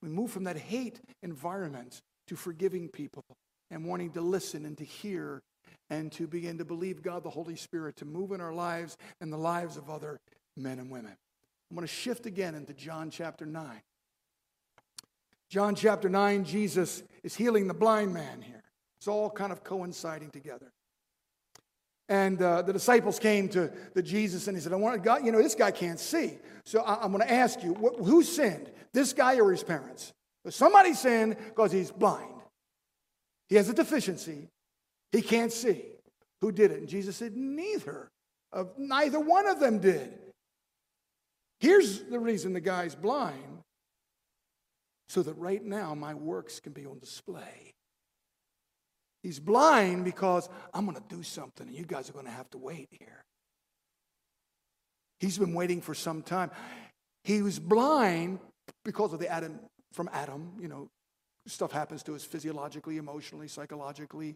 We 0.00 0.08
move 0.08 0.30
from 0.30 0.44
that 0.44 0.56
hate 0.56 1.00
environment 1.22 2.00
to 2.28 2.36
forgiving 2.36 2.88
people 2.88 3.24
and 3.70 3.84
wanting 3.84 4.12
to 4.12 4.20
listen 4.20 4.66
and 4.66 4.78
to 4.78 4.84
hear 4.84 5.42
and 5.92 6.10
to 6.10 6.26
begin 6.26 6.56
to 6.56 6.64
believe 6.64 7.02
God, 7.02 7.22
the 7.22 7.28
Holy 7.28 7.54
Spirit, 7.54 7.96
to 7.96 8.06
move 8.06 8.32
in 8.32 8.40
our 8.40 8.54
lives 8.54 8.96
and 9.20 9.30
the 9.30 9.36
lives 9.36 9.76
of 9.76 9.90
other 9.90 10.20
men 10.56 10.78
and 10.78 10.90
women. 10.90 11.14
I'm 11.70 11.76
going 11.76 11.86
to 11.86 11.92
shift 11.92 12.24
again 12.24 12.54
into 12.54 12.72
John 12.72 13.10
chapter 13.10 13.44
9. 13.44 13.82
John 15.50 15.74
chapter 15.74 16.08
9, 16.08 16.44
Jesus 16.44 17.02
is 17.22 17.34
healing 17.34 17.68
the 17.68 17.74
blind 17.74 18.14
man 18.14 18.40
here. 18.40 18.62
It's 18.96 19.06
all 19.06 19.28
kind 19.28 19.52
of 19.52 19.64
coinciding 19.64 20.30
together. 20.30 20.72
And 22.08 22.40
uh, 22.40 22.62
the 22.62 22.72
disciples 22.72 23.18
came 23.18 23.50
to 23.50 23.70
the 23.92 24.02
Jesus 24.02 24.48
and 24.48 24.56
he 24.56 24.62
said, 24.62 24.72
I 24.72 24.76
want 24.76 25.02
God, 25.02 25.26
you 25.26 25.30
know, 25.30 25.42
this 25.42 25.54
guy 25.54 25.72
can't 25.72 26.00
see. 26.00 26.38
So 26.64 26.80
I, 26.80 27.04
am 27.04 27.12
going 27.12 27.22
to 27.22 27.30
ask 27.30 27.62
you, 27.62 27.74
wh- 27.74 28.02
who 28.02 28.22
sinned, 28.22 28.70
this 28.94 29.12
guy 29.12 29.38
or 29.38 29.50
his 29.50 29.62
parents? 29.62 30.14
Somebody 30.48 30.94
sinned 30.94 31.36
because 31.36 31.70
he's 31.70 31.90
blind. 31.90 32.32
He 33.50 33.56
has 33.56 33.68
a 33.68 33.74
deficiency. 33.74 34.48
He 35.12 35.22
can't 35.22 35.52
see. 35.52 35.84
Who 36.40 36.50
did 36.50 36.72
it? 36.72 36.80
And 36.80 36.88
Jesus 36.88 37.16
said, 37.16 37.36
Neither. 37.36 38.10
Of, 38.52 38.72
neither 38.76 39.20
one 39.20 39.46
of 39.46 39.60
them 39.60 39.78
did. 39.78 40.12
Here's 41.60 42.02
the 42.02 42.18
reason 42.18 42.52
the 42.52 42.60
guy's 42.60 42.94
blind 42.94 43.60
so 45.08 45.22
that 45.22 45.34
right 45.34 45.62
now 45.62 45.94
my 45.94 46.14
works 46.14 46.60
can 46.60 46.72
be 46.72 46.84
on 46.84 46.98
display. 46.98 47.72
He's 49.22 49.38
blind 49.38 50.04
because 50.04 50.48
I'm 50.74 50.84
going 50.84 50.96
to 50.96 51.14
do 51.14 51.22
something 51.22 51.66
and 51.66 51.76
you 51.76 51.84
guys 51.84 52.10
are 52.10 52.12
going 52.12 52.26
to 52.26 52.32
have 52.32 52.50
to 52.50 52.58
wait 52.58 52.88
here. 52.90 53.22
He's 55.20 55.38
been 55.38 55.54
waiting 55.54 55.80
for 55.80 55.94
some 55.94 56.22
time. 56.22 56.50
He 57.24 57.40
was 57.40 57.58
blind 57.58 58.40
because 58.84 59.12
of 59.12 59.20
the 59.20 59.28
Adam 59.28 59.60
from 59.92 60.10
Adam, 60.12 60.52
you 60.60 60.68
know, 60.68 60.88
stuff 61.46 61.72
happens 61.72 62.02
to 62.04 62.14
us 62.14 62.24
physiologically, 62.24 62.96
emotionally, 62.96 63.48
psychologically. 63.48 64.34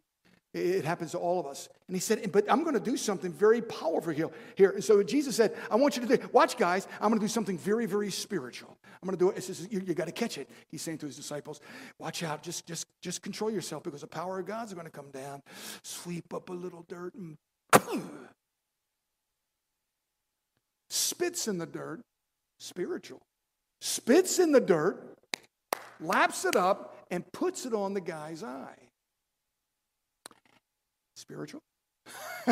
It 0.55 0.85
happens 0.87 1.11
to 1.11 1.19
all 1.19 1.39
of 1.39 1.47
us. 1.47 1.69
And 1.87 1.95
he 1.95 2.01
said, 2.01 2.33
But 2.33 2.51
I'm 2.51 2.63
going 2.63 2.75
to 2.75 2.81
do 2.81 2.97
something 2.97 3.33
very 3.33 3.61
powerful 3.61 4.13
here. 4.13 4.31
here. 4.55 4.71
And 4.71 4.83
so 4.83 5.03
Jesus 5.03 5.37
said, 5.37 5.55
I 5.71 5.77
want 5.77 5.97
you 5.97 6.07
to 6.07 6.17
do, 6.17 6.29
watch, 6.33 6.57
guys, 6.57 6.89
I'm 7.01 7.11
going 7.11 7.21
to 7.21 7.25
do 7.25 7.29
something 7.29 7.59
very, 7.59 7.85
very 7.85 8.11
spiritual. 8.11 8.77
I'm 9.03 9.07
going 9.07 9.19
to 9.19 9.25
do 9.25 9.31
it. 9.31 9.43
Says, 9.43 9.69
you, 9.71 9.83
you 9.85 9.95
got 9.95 10.07
to 10.07 10.13
catch 10.13 10.39
it. 10.39 10.49
He's 10.69 10.81
saying 10.81 10.99
to 10.99 11.07
his 11.07 11.17
disciples, 11.17 11.61
Watch 11.99 12.23
out. 12.23 12.43
Just, 12.43 12.67
just, 12.67 12.87
just 13.03 13.23
control 13.23 13.51
yourself 13.51 13.83
because 13.83 14.01
the 14.01 14.07
power 14.07 14.39
of 14.39 14.47
God's 14.47 14.73
going 14.73 14.87
to 14.87 14.91
come 14.91 15.11
down, 15.11 15.43
sweep 15.83 16.33
up 16.33 16.49
a 16.49 16.55
little 16.55 16.87
dirt, 16.89 17.15
and 17.15 17.37
spits 20.89 21.49
in 21.49 21.59
the 21.59 21.67
dirt, 21.67 22.01
spiritual. 22.59 23.21
Spits 23.83 24.39
in 24.39 24.53
the 24.53 24.61
dirt, 24.61 25.19
laps 26.01 26.47
it 26.47 26.57
up, 26.57 27.05
and 27.11 27.31
puts 27.33 27.67
it 27.67 27.75
on 27.75 27.93
the 27.93 28.01
guy's 28.01 28.43
eye 28.43 28.86
spiritual? 31.17 31.63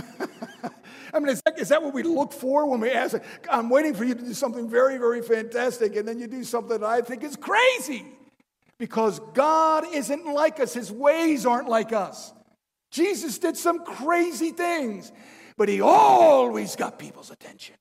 I 1.15 1.21
mean, 1.21 1.29
is 1.29 1.41
that, 1.43 1.59
is 1.59 1.69
that 1.69 1.83
what 1.83 1.95
we 1.95 2.03
look 2.03 2.33
for 2.33 2.67
when 2.67 2.81
we 2.81 2.91
ask? 2.91 3.17
I'm 3.49 3.71
waiting 3.71 3.95
for 3.95 4.05
you 4.05 4.15
to 4.15 4.23
do 4.23 4.35
something 4.35 4.69
very, 4.69 4.99
very 4.99 5.23
fantastic, 5.23 5.95
and 5.95 6.09
then 6.09 6.19
you 6.19 6.27
do 6.27 6.43
something 6.43 6.81
that 6.81 6.87
I 6.87 7.01
think 7.03 7.23
is 7.23 7.37
crazy 7.37 8.05
because 8.79 9.21
God 9.33 9.85
isn't 9.93 10.27
like 10.27 10.59
us, 10.59 10.75
His 10.75 10.91
ways 10.91 11.47
aren't 11.47 11.69
like 11.69 11.93
us. 11.93 12.33
Jesus 12.91 13.39
did 13.39 13.57
some 13.57 13.85
crazy 13.85 14.51
things, 14.51 15.13
but 15.57 15.69
He 15.69 15.81
always 15.81 16.75
got 16.75 16.99
people's 16.99 17.31
attention. 17.31 17.77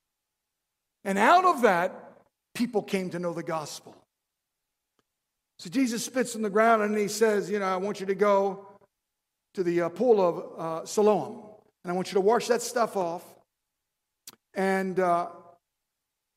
And 1.03 1.17
out 1.17 1.45
of 1.45 1.63
that, 1.63 2.19
people 2.53 2.83
came 2.83 3.09
to 3.09 3.19
know 3.19 3.33
the 3.33 3.43
gospel. 3.43 3.95
So 5.59 5.69
Jesus 5.69 6.05
spits 6.05 6.35
on 6.35 6.41
the 6.41 6.49
ground 6.49 6.83
and 6.83 6.95
He 6.97 7.07
says, 7.07 7.49
You 7.49 7.59
know, 7.59 7.65
I 7.65 7.77
want 7.77 7.99
you 7.99 8.05
to 8.05 8.15
go 8.15 8.67
to 9.53 9.63
the 9.63 9.81
uh, 9.81 9.89
pool 9.89 10.21
of 10.21 10.59
uh, 10.59 10.85
Siloam. 10.85 11.43
And 11.83 11.91
I 11.91 11.95
want 11.95 12.09
you 12.09 12.15
to 12.15 12.21
wash 12.21 12.47
that 12.47 12.61
stuff 12.61 12.95
off. 12.95 13.23
And, 14.53 14.99
uh, 14.99 15.27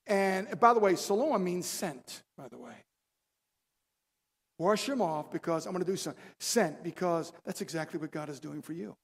and 0.07 0.59
by 0.59 0.75
the 0.75 0.81
way, 0.81 0.97
Siloam 0.97 1.45
means 1.45 1.67
sent, 1.67 2.23
by 2.37 2.49
the 2.49 2.59
way. 2.59 2.75
Wash 4.59 4.87
them 4.87 5.03
off 5.03 5.31
because 5.31 5.67
I'm 5.67 5.73
going 5.73 5.85
to 5.85 5.91
do 5.91 5.97
something. 5.97 6.23
Sent 6.41 6.83
because 6.83 7.33
that's 7.45 7.61
exactly 7.61 8.01
what 8.01 8.11
God 8.11 8.29
is 8.29 8.41
doing 8.41 8.63
for 8.63 8.73
you. 8.73 8.97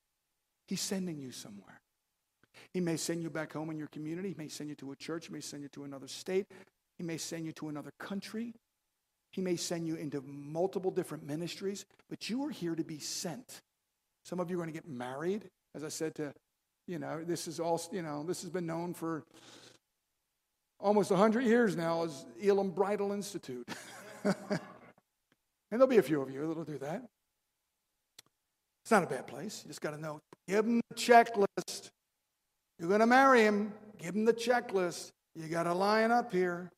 He's 0.67 0.81
sending 0.81 1.19
you 1.19 1.31
somewhere. 1.31 1.81
He 2.73 2.81
may 2.81 2.97
send 2.97 3.23
you 3.23 3.29
back 3.29 3.53
home 3.53 3.71
in 3.71 3.77
your 3.77 3.89
community. 3.89 4.29
He 4.29 4.35
may 4.39 4.49
send 4.49 4.71
you 4.71 4.77
to 4.77 4.93
a 4.93 4.97
church. 4.97 5.27
He 5.27 5.33
may 5.33 5.41
send 5.41 5.63
you 5.63 5.69
to 5.71 5.85
another 5.85 6.09
state. 6.09 6.47
He 6.97 7.05
may 7.05 7.19
send 7.19 7.45
you 7.45 7.53
to 7.53 7.69
another 7.69 7.93
country. 7.99 8.55
He 9.33 9.43
may 9.43 9.57
send 9.57 9.87
you 9.87 9.97
into 9.97 10.23
multiple 10.23 10.91
different 10.91 11.27
ministries. 11.27 11.85
But 12.09 12.31
you 12.31 12.45
are 12.45 12.51
here 12.51 12.75
to 12.75 12.85
be 12.85 12.99
sent. 12.99 13.61
Some 14.25 14.41
of 14.41 14.51
you 14.51 14.57
are 14.57 14.63
going 14.63 14.73
to 14.73 14.75
get 14.75 14.89
married. 14.89 15.49
As 15.75 15.85
I 15.85 15.89
said 15.89 16.15
to, 16.17 16.33
you 16.87 16.99
know, 16.99 17.23
this 17.25 17.49
is 17.49 17.61
all, 17.61 17.81
you 17.93 18.03
know, 18.03 18.23
this 18.23 18.43
has 18.43 18.51
been 18.51 18.67
known 18.67 18.95
for 18.95 19.25
almost 20.79 21.11
100 21.11 21.45
years 21.45 21.77
now 21.77 22.05
as 22.05 22.27
Elim 22.43 22.71
Bridal 22.71 23.13
Institute. 23.13 23.69
and 24.25 24.35
there'll 25.71 25.87
be 25.87 25.99
a 25.99 26.03
few 26.03 26.21
of 26.21 26.31
you 26.31 26.47
that'll 26.47 26.65
do 26.65 26.79
that. 26.79 27.03
It's 28.85 28.91
not 28.91 29.05
a 29.05 29.07
bad 29.07 29.27
place. 29.27 29.63
You 29.65 29.69
just 29.69 29.81
got 29.81 29.93
to 29.93 30.01
know. 30.01 30.21
Give 30.49 30.65
them 30.65 30.81
the 30.89 30.95
checklist. 30.97 31.91
You're 32.79 32.89
going 32.89 33.01
to 33.01 33.07
marry 33.07 33.43
him. 33.43 33.73
Give 33.99 34.15
him 34.15 34.25
the 34.25 34.33
checklist. 34.33 35.13
You 35.37 35.47
got 35.49 35.65
to 35.65 35.73
line 35.73 36.11
up 36.11 36.33
here. 36.33 36.71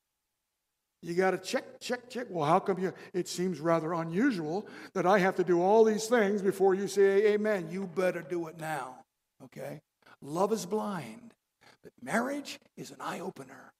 You 1.04 1.12
got 1.12 1.32
to 1.32 1.38
check, 1.38 1.80
check, 1.80 2.08
check. 2.08 2.28
Well, 2.30 2.46
how 2.48 2.58
come 2.58 2.78
you? 2.78 2.94
It 3.12 3.28
seems 3.28 3.60
rather 3.60 3.92
unusual 3.92 4.66
that 4.94 5.04
I 5.04 5.18
have 5.18 5.34
to 5.36 5.44
do 5.44 5.60
all 5.60 5.84
these 5.84 6.06
things 6.06 6.40
before 6.40 6.74
you 6.74 6.88
say 6.88 7.34
amen. 7.34 7.68
You 7.70 7.86
better 7.86 8.22
do 8.22 8.48
it 8.48 8.58
now, 8.58 8.96
okay? 9.44 9.82
Love 10.22 10.50
is 10.54 10.64
blind, 10.64 11.34
but 11.82 11.92
marriage 12.00 12.58
is 12.78 12.90
an 12.90 12.96
eye 13.00 13.20
opener. 13.20 13.70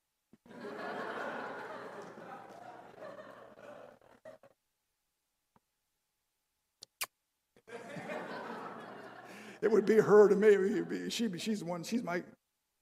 it 9.63 9.71
would 9.71 9.87
be 9.87 9.95
her 9.95 10.29
to 10.29 10.37
me. 10.37 11.09
She, 11.09 11.31
she's 11.39 11.61
the 11.61 11.65
one, 11.65 11.85
she's 11.85 12.03
my, 12.03 12.23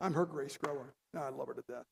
I'm 0.00 0.14
her 0.14 0.26
grace 0.26 0.56
grower. 0.56 0.92
No, 1.14 1.20
I 1.20 1.28
love 1.28 1.46
her 1.46 1.54
to 1.54 1.62
death. 1.68 1.84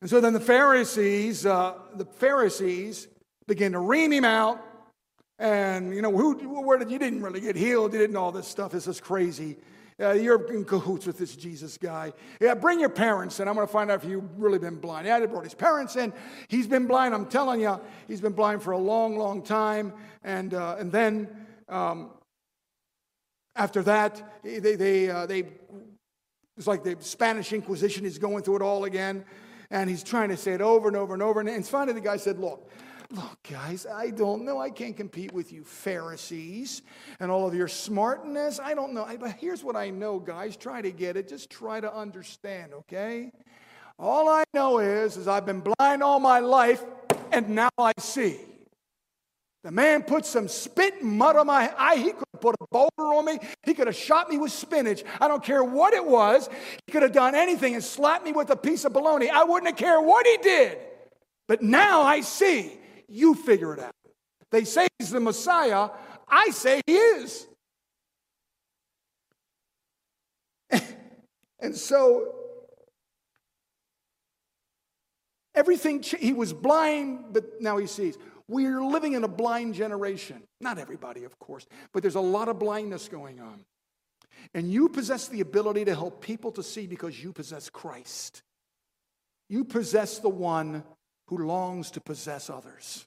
And 0.00 0.08
so 0.08 0.20
then 0.20 0.32
the 0.32 0.40
Pharisees, 0.40 1.44
uh, 1.44 1.74
the 1.94 2.06
Pharisees 2.06 3.08
begin 3.46 3.72
to 3.72 3.80
ream 3.80 4.12
him 4.12 4.24
out. 4.24 4.64
And, 5.38 5.94
you 5.94 6.02
know, 6.02 6.10
who, 6.10 6.34
where 6.62 6.78
did, 6.78 6.90
you 6.90 6.98
didn't 6.98 7.22
really 7.22 7.40
get 7.40 7.56
healed. 7.56 7.92
You 7.92 7.98
didn't 7.98 8.16
all 8.16 8.32
this 8.32 8.46
stuff. 8.46 8.72
This 8.72 8.86
is 8.86 9.00
crazy. 9.00 9.56
Uh, 10.00 10.12
you're 10.12 10.50
in 10.54 10.64
cahoots 10.64 11.06
with 11.06 11.18
this 11.18 11.36
Jesus 11.36 11.76
guy. 11.76 12.12
Yeah, 12.40 12.54
bring 12.54 12.80
your 12.80 12.88
parents 12.88 13.38
in. 13.38 13.48
I'm 13.48 13.54
going 13.54 13.66
to 13.66 13.72
find 13.72 13.90
out 13.90 14.02
if 14.02 14.08
you've 14.08 14.38
really 14.38 14.58
been 14.58 14.76
blind. 14.76 15.06
Yeah, 15.06 15.18
they 15.18 15.26
brought 15.26 15.44
his 15.44 15.54
parents 15.54 15.96
in. 15.96 16.12
He's 16.48 16.66
been 16.66 16.86
blind. 16.86 17.14
I'm 17.14 17.26
telling 17.26 17.60
you, 17.60 17.78
he's 18.08 18.22
been 18.22 18.32
blind 18.32 18.62
for 18.62 18.72
a 18.72 18.78
long, 18.78 19.18
long 19.18 19.42
time. 19.42 19.92
And, 20.24 20.54
uh, 20.54 20.76
and 20.78 20.90
then 20.90 21.28
um, 21.68 22.10
after 23.56 23.82
that, 23.82 24.40
they, 24.42 24.76
they, 24.76 25.10
uh, 25.10 25.26
they, 25.26 25.44
it's 26.56 26.66
like 26.66 26.82
the 26.82 26.96
Spanish 27.00 27.52
Inquisition 27.52 28.06
is 28.06 28.18
going 28.18 28.42
through 28.42 28.56
it 28.56 28.62
all 28.62 28.84
again. 28.84 29.24
And 29.70 29.88
he's 29.88 30.02
trying 30.02 30.30
to 30.30 30.36
say 30.36 30.52
it 30.52 30.60
over 30.60 30.88
and 30.88 30.96
over 30.96 31.14
and 31.14 31.22
over. 31.22 31.40
And 31.40 31.66
finally, 31.66 31.94
the 31.94 32.00
guy 32.00 32.16
said, 32.16 32.38
Look, 32.38 32.70
look, 33.10 33.38
guys, 33.50 33.86
I 33.86 34.10
don't 34.10 34.44
know. 34.44 34.58
I 34.58 34.70
can't 34.70 34.96
compete 34.96 35.32
with 35.32 35.52
you, 35.52 35.64
Pharisees, 35.64 36.82
and 37.18 37.30
all 37.30 37.46
of 37.46 37.54
your 37.54 37.68
smartness. 37.68 38.60
I 38.60 38.74
don't 38.74 38.92
know. 38.92 39.06
But 39.18 39.32
here's 39.32 39.62
what 39.62 39.76
I 39.76 39.90
know, 39.90 40.18
guys. 40.18 40.56
Try 40.56 40.82
to 40.82 40.90
get 40.90 41.16
it. 41.16 41.28
Just 41.28 41.50
try 41.50 41.80
to 41.80 41.92
understand, 41.92 42.74
okay? 42.74 43.32
All 43.98 44.28
I 44.28 44.44
know 44.54 44.78
is, 44.78 45.16
is 45.16 45.28
I've 45.28 45.44
been 45.44 45.60
blind 45.60 46.02
all 46.02 46.20
my 46.20 46.38
life, 46.38 46.82
and 47.32 47.50
now 47.50 47.70
I 47.76 47.92
see. 47.98 48.40
The 49.62 49.70
man 49.70 50.02
put 50.02 50.24
some 50.24 50.48
spit 50.48 51.02
mud 51.02 51.36
on 51.36 51.46
my 51.46 51.72
eye. 51.76 51.96
He 51.96 52.12
could 52.12 52.24
have 52.32 52.40
put 52.40 52.56
a 52.60 52.66
boulder 52.70 52.90
on 52.98 53.26
me. 53.26 53.38
He 53.62 53.74
could 53.74 53.88
have 53.88 53.96
shot 53.96 54.30
me 54.30 54.38
with 54.38 54.52
spinach. 54.52 55.04
I 55.20 55.28
don't 55.28 55.44
care 55.44 55.62
what 55.62 55.92
it 55.92 56.04
was. 56.04 56.48
He 56.86 56.92
could 56.92 57.02
have 57.02 57.12
done 57.12 57.34
anything 57.34 57.74
and 57.74 57.84
slapped 57.84 58.24
me 58.24 58.32
with 58.32 58.48
a 58.50 58.56
piece 58.56 58.86
of 58.86 58.94
bologna. 58.94 59.28
I 59.28 59.44
wouldn't 59.44 59.68
have 59.68 59.76
cared 59.76 60.04
what 60.04 60.26
he 60.26 60.38
did. 60.38 60.78
But 61.46 61.62
now 61.62 62.02
I 62.02 62.22
see. 62.22 62.72
You 63.06 63.34
figure 63.34 63.74
it 63.74 63.80
out. 63.80 63.92
They 64.50 64.64
say 64.64 64.88
he's 64.98 65.10
the 65.10 65.20
Messiah. 65.20 65.90
I 66.26 66.50
say 66.50 66.80
he 66.86 66.94
is. 66.94 67.46
and 71.60 71.76
so 71.76 72.34
everything, 75.54 76.02
he 76.02 76.32
was 76.32 76.52
blind, 76.54 77.26
but 77.32 77.60
now 77.60 77.76
he 77.76 77.86
sees. 77.86 78.16
We're 78.50 78.82
living 78.82 79.12
in 79.12 79.22
a 79.22 79.28
blind 79.28 79.74
generation. 79.74 80.42
Not 80.60 80.78
everybody, 80.78 81.22
of 81.22 81.38
course, 81.38 81.68
but 81.92 82.02
there's 82.02 82.16
a 82.16 82.20
lot 82.20 82.48
of 82.48 82.58
blindness 82.58 83.06
going 83.08 83.38
on. 83.38 83.64
And 84.54 84.68
you 84.68 84.88
possess 84.88 85.28
the 85.28 85.40
ability 85.40 85.84
to 85.84 85.94
help 85.94 86.20
people 86.20 86.50
to 86.52 86.62
see 86.64 86.88
because 86.88 87.22
you 87.22 87.32
possess 87.32 87.70
Christ. 87.70 88.42
You 89.48 89.64
possess 89.64 90.18
the 90.18 90.28
one 90.28 90.82
who 91.28 91.46
longs 91.46 91.92
to 91.92 92.00
possess 92.00 92.50
others. 92.50 93.06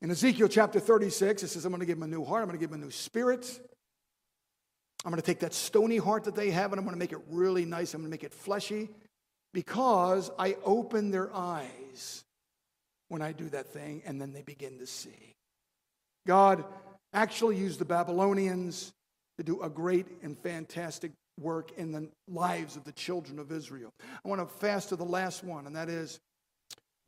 In 0.00 0.10
Ezekiel 0.10 0.48
chapter 0.48 0.80
36, 0.80 1.42
it 1.42 1.48
says, 1.48 1.66
I'm 1.66 1.70
going 1.70 1.80
to 1.80 1.86
give 1.86 2.00
them 2.00 2.10
a 2.10 2.16
new 2.16 2.24
heart, 2.24 2.40
I'm 2.40 2.48
going 2.48 2.58
to 2.58 2.62
give 2.62 2.70
them 2.70 2.80
a 2.80 2.84
new 2.84 2.90
spirit. 2.90 3.60
I'm 5.04 5.10
going 5.10 5.20
to 5.20 5.26
take 5.26 5.40
that 5.40 5.52
stony 5.52 5.98
heart 5.98 6.24
that 6.24 6.34
they 6.34 6.50
have 6.50 6.72
and 6.72 6.78
I'm 6.78 6.86
going 6.86 6.94
to 6.94 6.98
make 6.98 7.12
it 7.12 7.20
really 7.28 7.66
nice. 7.66 7.92
I'm 7.92 8.00
going 8.00 8.10
to 8.10 8.14
make 8.14 8.24
it 8.24 8.32
fleshy 8.32 8.88
because 9.52 10.30
I 10.38 10.56
open 10.64 11.10
their 11.10 11.30
eyes 11.34 12.24
when 13.12 13.20
I 13.20 13.32
do 13.32 13.50
that 13.50 13.66
thing, 13.66 14.00
and 14.06 14.18
then 14.18 14.32
they 14.32 14.40
begin 14.40 14.78
to 14.78 14.86
see. 14.86 15.34
God 16.26 16.64
actually 17.12 17.58
used 17.58 17.78
the 17.78 17.84
Babylonians 17.84 18.90
to 19.36 19.44
do 19.44 19.60
a 19.60 19.68
great 19.68 20.06
and 20.22 20.38
fantastic 20.38 21.12
work 21.38 21.72
in 21.76 21.92
the 21.92 22.08
lives 22.26 22.74
of 22.74 22.84
the 22.84 22.92
children 22.92 23.38
of 23.38 23.52
Israel. 23.52 23.90
I 24.24 24.28
want 24.30 24.40
to 24.40 24.46
fast 24.46 24.88
to 24.88 24.96
the 24.96 25.04
last 25.04 25.44
one, 25.44 25.66
and 25.66 25.76
that 25.76 25.90
is 25.90 26.20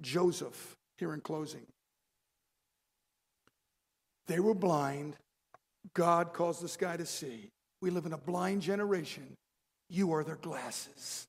Joseph, 0.03 0.77
here 0.99 1.15
in 1.15 1.23
closing. 1.23 1.65
They 4.27 4.41
were 4.41 4.55
blind. 4.55 5.17
God 5.95 6.35
caused 6.35 6.63
this 6.63 6.77
guy 6.77 6.99
to 6.99 7.07
see. 7.07 7.49
We 7.81 7.89
live 7.89 8.05
in 8.05 8.13
a 8.13 8.19
blind 8.19 8.61
generation. 8.61 9.37
You 9.89 10.13
are 10.13 10.23
their 10.23 10.37
glasses 10.37 11.27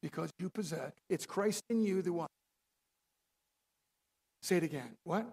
because 0.00 0.30
you 0.38 0.48
possess. 0.48 0.92
It's 1.10 1.26
Christ 1.26 1.64
in 1.68 1.82
you, 1.82 2.00
the 2.00 2.14
what? 2.14 2.30
Say 4.42 4.56
it 4.56 4.62
again. 4.62 4.96
What? 5.04 5.26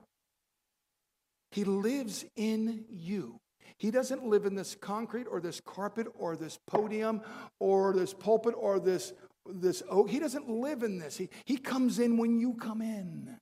He 1.52 1.64
lives 1.64 2.26
in 2.36 2.86
you. 2.90 3.40
He 3.78 3.92
doesn't 3.92 4.26
live 4.26 4.46
in 4.46 4.56
this 4.56 4.76
concrete 4.76 5.26
or 5.26 5.40
this 5.40 5.60
carpet 5.60 6.08
or 6.18 6.36
this 6.36 6.58
podium 6.68 7.22
or 7.60 7.94
this 7.94 8.14
pulpit 8.14 8.56
or 8.58 8.80
this, 8.80 9.14
this 9.46 9.84
oak. 9.90 10.10
He 10.10 10.20
doesn't 10.20 10.50
live 10.50 10.84
in 10.84 11.00
this. 11.00 11.18
He, 11.18 11.30
he 11.46 11.58
comes 11.58 12.00
in 12.00 12.18
when 12.18 12.40
you 12.40 12.54
come 12.54 12.82
in. 12.82 13.38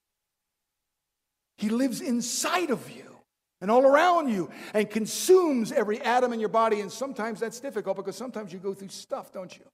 He 1.58 1.70
lives 1.70 2.02
inside 2.02 2.72
of 2.72 2.90
you 2.90 3.16
and 3.62 3.70
all 3.70 3.86
around 3.86 4.30
you 4.30 4.50
and 4.74 4.90
consumes 4.90 5.72
every 5.72 6.02
atom 6.02 6.34
in 6.34 6.40
your 6.40 6.50
body. 6.50 6.82
And 6.82 6.92
sometimes 6.92 7.40
that's 7.40 7.60
difficult 7.60 7.98
because 7.98 8.16
sometimes 8.16 8.52
you 8.52 8.60
go 8.60 8.74
through 8.74 8.90
stuff, 8.90 9.32
don't 9.32 9.56
you? 9.56 9.66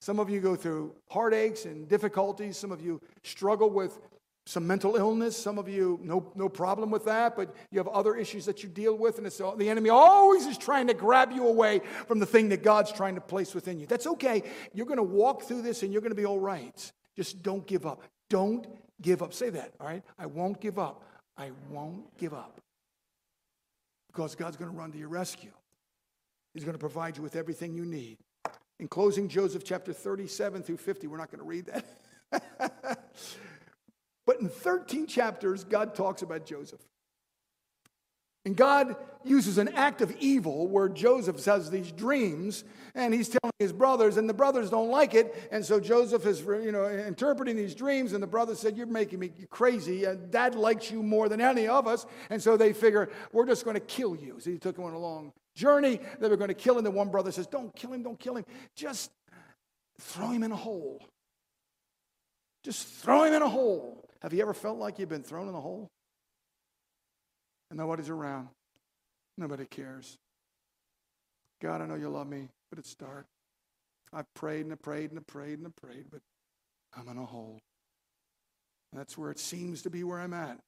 Some 0.00 0.20
of 0.20 0.28
you 0.28 0.40
go 0.40 0.54
through 0.54 0.94
heartaches 1.08 1.64
and 1.64 1.88
difficulties. 1.88 2.58
Some 2.58 2.70
of 2.70 2.82
you 2.82 3.00
struggle 3.22 3.70
with 3.70 3.98
some 4.46 4.64
mental 4.66 4.94
illness. 4.94 5.36
Some 5.36 5.58
of 5.58 5.68
you, 5.68 5.98
no, 6.02 6.32
no 6.36 6.48
problem 6.48 6.90
with 6.90 7.04
that, 7.04 7.36
but 7.36 7.54
you 7.70 7.78
have 7.78 7.88
other 7.88 8.14
issues 8.14 8.46
that 8.46 8.62
you 8.62 8.68
deal 8.68 8.96
with, 8.96 9.18
and 9.18 9.26
it's 9.26 9.38
the 9.38 9.68
enemy 9.68 9.90
always 9.90 10.46
is 10.46 10.56
trying 10.56 10.86
to 10.86 10.94
grab 10.94 11.32
you 11.32 11.46
away 11.46 11.80
from 12.06 12.20
the 12.20 12.26
thing 12.26 12.48
that 12.50 12.62
God's 12.62 12.92
trying 12.92 13.16
to 13.16 13.20
place 13.20 13.54
within 13.54 13.78
you. 13.78 13.86
That's 13.86 14.06
okay. 14.06 14.44
You're 14.72 14.86
going 14.86 14.98
to 14.98 15.02
walk 15.02 15.42
through 15.42 15.62
this 15.62 15.82
and 15.82 15.92
you're 15.92 16.00
going 16.00 16.12
to 16.12 16.16
be 16.16 16.24
all 16.24 16.38
right. 16.38 16.92
Just 17.16 17.42
don't 17.42 17.66
give 17.66 17.84
up. 17.84 18.02
Don't 18.30 18.66
give 19.02 19.22
up. 19.22 19.34
Say 19.34 19.50
that, 19.50 19.74
all 19.80 19.86
right? 19.86 20.02
I 20.18 20.26
won't 20.26 20.60
give 20.60 20.78
up. 20.78 21.02
I 21.36 21.50
won't 21.68 22.16
give 22.16 22.32
up. 22.32 22.60
Because 24.06 24.34
God's 24.36 24.56
going 24.56 24.70
to 24.70 24.76
run 24.76 24.92
to 24.92 24.98
your 24.98 25.08
rescue. 25.08 25.52
He's 26.54 26.64
going 26.64 26.74
to 26.74 26.78
provide 26.78 27.16
you 27.16 27.22
with 27.22 27.36
everything 27.36 27.74
you 27.74 27.84
need. 27.84 28.18
In 28.78 28.88
closing, 28.88 29.28
Joseph 29.28 29.64
chapter 29.64 29.92
37 29.92 30.62
through 30.62 30.76
50, 30.76 31.06
we're 31.08 31.16
not 31.16 31.30
going 31.30 31.40
to 31.40 31.44
read 31.44 31.66
that. 31.66 33.02
But 34.26 34.40
in 34.40 34.48
13 34.48 35.06
chapters, 35.06 35.64
God 35.64 35.94
talks 35.94 36.22
about 36.22 36.44
Joseph. 36.44 36.80
And 38.46 38.56
God 38.56 38.94
uses 39.24 39.58
an 39.58 39.68
act 39.74 40.00
of 40.02 40.14
evil 40.20 40.68
where 40.68 40.88
Joseph 40.88 41.44
has 41.46 41.68
these 41.68 41.90
dreams 41.90 42.62
and 42.94 43.12
he's 43.12 43.28
telling 43.28 43.52
his 43.58 43.72
brothers, 43.72 44.16
and 44.16 44.28
the 44.28 44.34
brothers 44.34 44.70
don't 44.70 44.88
like 44.88 45.14
it. 45.14 45.48
And 45.50 45.64
so 45.64 45.80
Joseph 45.80 46.24
is 46.26 46.40
you 46.42 46.70
know, 46.70 46.88
interpreting 46.88 47.56
these 47.56 47.74
dreams, 47.74 48.12
and 48.12 48.22
the 48.22 48.26
brothers 48.28 48.60
said, 48.60 48.76
You're 48.76 48.86
making 48.86 49.18
me 49.18 49.32
crazy. 49.50 50.04
And 50.04 50.30
dad 50.30 50.54
likes 50.54 50.92
you 50.92 51.02
more 51.02 51.28
than 51.28 51.40
any 51.40 51.66
of 51.66 51.88
us. 51.88 52.06
And 52.30 52.40
so 52.40 52.56
they 52.56 52.72
figure, 52.72 53.10
We're 53.32 53.46
just 53.46 53.64
going 53.64 53.74
to 53.74 53.80
kill 53.80 54.14
you. 54.14 54.36
So 54.38 54.50
he 54.50 54.58
took 54.58 54.78
him 54.78 54.84
on 54.84 54.92
a 54.92 54.98
long 54.98 55.32
journey. 55.56 56.00
They 56.20 56.28
were 56.28 56.36
going 56.36 56.48
to 56.48 56.54
kill 56.54 56.78
him. 56.78 56.84
The 56.84 56.90
one 56.92 57.10
brother 57.10 57.32
says, 57.32 57.48
Don't 57.48 57.74
kill 57.74 57.92
him, 57.92 58.04
don't 58.04 58.18
kill 58.18 58.36
him. 58.36 58.44
Just 58.76 59.10
throw 60.00 60.30
him 60.30 60.44
in 60.44 60.52
a 60.52 60.56
hole. 60.56 61.04
Just 62.62 62.86
throw 62.86 63.24
him 63.24 63.34
in 63.34 63.42
a 63.42 63.48
hole. 63.48 64.05
Have 64.26 64.34
you 64.34 64.42
ever 64.42 64.54
felt 64.54 64.76
like 64.76 64.98
you've 64.98 65.08
been 65.08 65.22
thrown 65.22 65.48
in 65.48 65.54
a 65.54 65.60
hole? 65.60 65.88
And 67.70 67.78
nobody's 67.78 68.08
around. 68.08 68.48
Nobody 69.38 69.66
cares. 69.66 70.18
God, 71.62 71.80
I 71.80 71.86
know 71.86 71.94
you 71.94 72.08
love 72.08 72.26
me, 72.26 72.48
but 72.68 72.80
it's 72.80 72.96
dark. 72.96 73.26
I've 74.12 74.26
prayed 74.34 74.64
and 74.64 74.72
I 74.72 74.78
prayed 74.82 75.10
and 75.10 75.20
I 75.20 75.22
prayed 75.22 75.58
and 75.58 75.68
I 75.68 75.70
prayed, 75.80 76.06
but 76.10 76.22
I'm 76.92 77.06
in 77.06 77.18
a 77.18 77.24
hole. 77.24 77.60
And 78.90 79.00
that's 79.00 79.16
where 79.16 79.30
it 79.30 79.38
seems 79.38 79.82
to 79.82 79.90
be 79.90 80.02
where 80.02 80.18
I'm 80.18 80.34
at. 80.34 80.58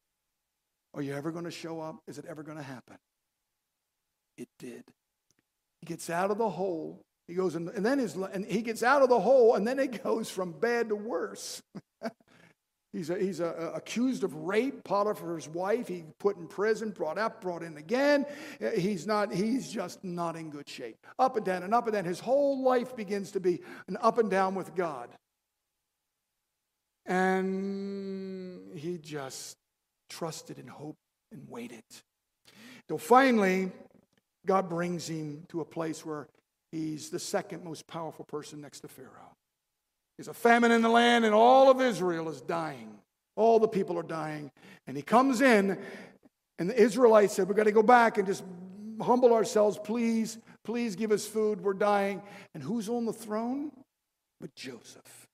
Are 0.95 1.03
you 1.03 1.15
ever 1.15 1.33
going 1.33 1.45
to 1.45 1.51
show 1.51 1.81
up? 1.81 1.97
Is 2.07 2.17
it 2.17 2.27
ever 2.29 2.45
going 2.45 2.59
to 2.59 2.63
happen? 2.63 2.99
It 4.37 4.47
did. 4.61 4.85
He 5.81 5.87
gets 5.87 6.09
out 6.09 6.31
of 6.31 6.39
the 6.39 6.49
hole. 6.49 7.03
He 7.27 7.35
goes 7.35 7.57
in, 7.57 7.69
and 7.71 7.85
then 7.85 7.99
his, 7.99 8.15
and 8.15 8.45
he 8.47 8.63
gets 8.63 8.85
out 8.85 9.03
of 9.03 9.09
the 9.09 9.19
hole, 9.19 9.57
and 9.57 9.67
then 9.67 9.81
it 9.81 10.05
goes 10.05 10.31
from 10.31 10.53
bad 10.53 10.91
to 10.91 10.95
worse. 10.95 11.61
He's, 12.93 13.11
a, 13.11 13.19
he's 13.19 13.41
a, 13.41 13.47
a 13.47 13.73
accused 13.73 14.25
of 14.25 14.35
rape, 14.35 14.83
Potiphar's 14.83 15.47
wife. 15.49 15.89
He 15.89 16.05
put 16.19 16.39
in 16.39 16.47
prison, 16.47 16.91
brought 16.91 17.19
up, 17.19 17.43
brought 17.43 17.63
in 17.63 17.77
again. 17.77 18.25
Uh, 18.63 18.71
he's 18.71 19.07
not. 19.07 19.33
He's 19.33 19.71
just 19.71 20.03
not 20.03 20.37
in 20.37 20.49
good 20.49 20.69
shape. 20.69 21.07
Up 21.19 21.37
and 21.37 21.45
down 21.45 21.63
and 21.63 21.75
up 21.75 21.87
and 21.87 21.95
down. 21.95 22.07
His 22.07 22.21
whole 22.21 22.63
life 22.63 22.97
begins 22.97 23.33
to 23.33 23.41
be 23.41 23.61
an 23.89 23.99
up 24.01 24.17
and 24.17 24.31
down 24.31 24.55
with 24.55 24.75
God. 24.75 25.11
And 27.05 28.77
he 28.77 28.99
just 28.99 29.57
trusted 30.09 30.59
and 30.59 30.69
hoped 30.69 30.99
and 31.31 31.47
waited. 31.49 31.85
Till 32.87 32.99
finally, 32.99 33.71
God 34.47 34.69
brings 34.69 35.09
him 35.09 35.45
to 35.49 35.61
a 35.61 35.65
place 35.65 36.07
where 36.07 36.27
he's 36.73 37.11
the 37.11 37.19
second 37.19 37.65
most 37.65 37.87
powerful 37.87 38.25
person 38.25 38.63
next 38.63 38.81
to 38.81 38.89
Pharaoh. 38.89 39.38
There's 40.19 40.29
a 40.29 40.35
famine 40.35 40.73
in 40.73 40.83
the 40.83 40.89
land, 40.89 41.25
and 41.25 41.33
all 41.33 41.71
of 41.71 41.81
Israel 41.81 42.29
is 42.29 42.41
dying. 42.41 42.99
All 43.37 43.61
the 43.61 43.69
people 43.69 43.97
are 43.97 44.03
dying. 44.03 44.51
And 44.89 44.97
he 44.97 45.03
comes 45.03 45.41
in, 45.41 45.79
and 46.59 46.69
the 46.69 46.81
Israelites 46.81 47.35
said, 47.35 47.47
We've 47.47 47.57
got 47.57 47.65
to 47.65 47.73
go 47.73 47.85
back 47.85 48.19
and 48.19 48.27
just 48.27 48.43
humble 49.01 49.33
ourselves. 49.33 49.79
Please, 49.83 50.39
please 50.65 50.97
give 50.97 51.13
us 51.13 51.25
food. 51.25 51.61
We're 51.61 51.73
dying. 51.73 52.21
And 52.53 52.65
who's 52.65 52.89
on 52.89 53.07
the 53.07 53.13
throne? 53.13 53.71
But 54.41 54.57
Joseph. 54.57 55.29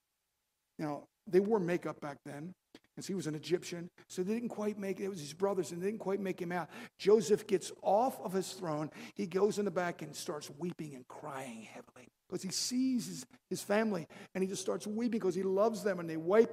Now, 0.78 1.04
they 1.26 1.40
wore 1.40 1.58
makeup 1.58 1.98
back 2.02 2.18
then. 2.26 2.52
And 2.96 3.04
so 3.04 3.08
he 3.08 3.14
was 3.14 3.26
an 3.26 3.34
Egyptian. 3.34 3.88
So 4.08 4.22
they 4.22 4.34
didn't 4.34 4.50
quite 4.50 4.78
make 4.78 5.00
it. 5.00 5.04
It 5.04 5.08
was 5.08 5.20
his 5.20 5.32
brothers, 5.32 5.72
and 5.72 5.80
they 5.80 5.86
didn't 5.86 6.00
quite 6.00 6.20
make 6.20 6.38
him 6.38 6.52
out. 6.52 6.68
Joseph 6.98 7.46
gets 7.46 7.72
off 7.80 8.20
of 8.20 8.34
his 8.34 8.52
throne. 8.52 8.90
He 9.14 9.26
goes 9.26 9.58
in 9.58 9.64
the 9.64 9.70
back 9.70 10.02
and 10.02 10.14
starts 10.14 10.50
weeping 10.58 10.94
and 10.94 11.08
crying 11.08 11.62
heavily 11.62 12.08
because 12.34 12.42
he 12.42 12.50
sees 12.50 13.06
his, 13.06 13.26
his 13.48 13.62
family 13.62 14.08
and 14.34 14.42
he 14.42 14.50
just 14.50 14.60
starts 14.60 14.88
weeping 14.88 15.20
because 15.20 15.36
he 15.36 15.44
loves 15.44 15.84
them. 15.84 16.00
And 16.00 16.10
they 16.10 16.16
wipe, 16.16 16.52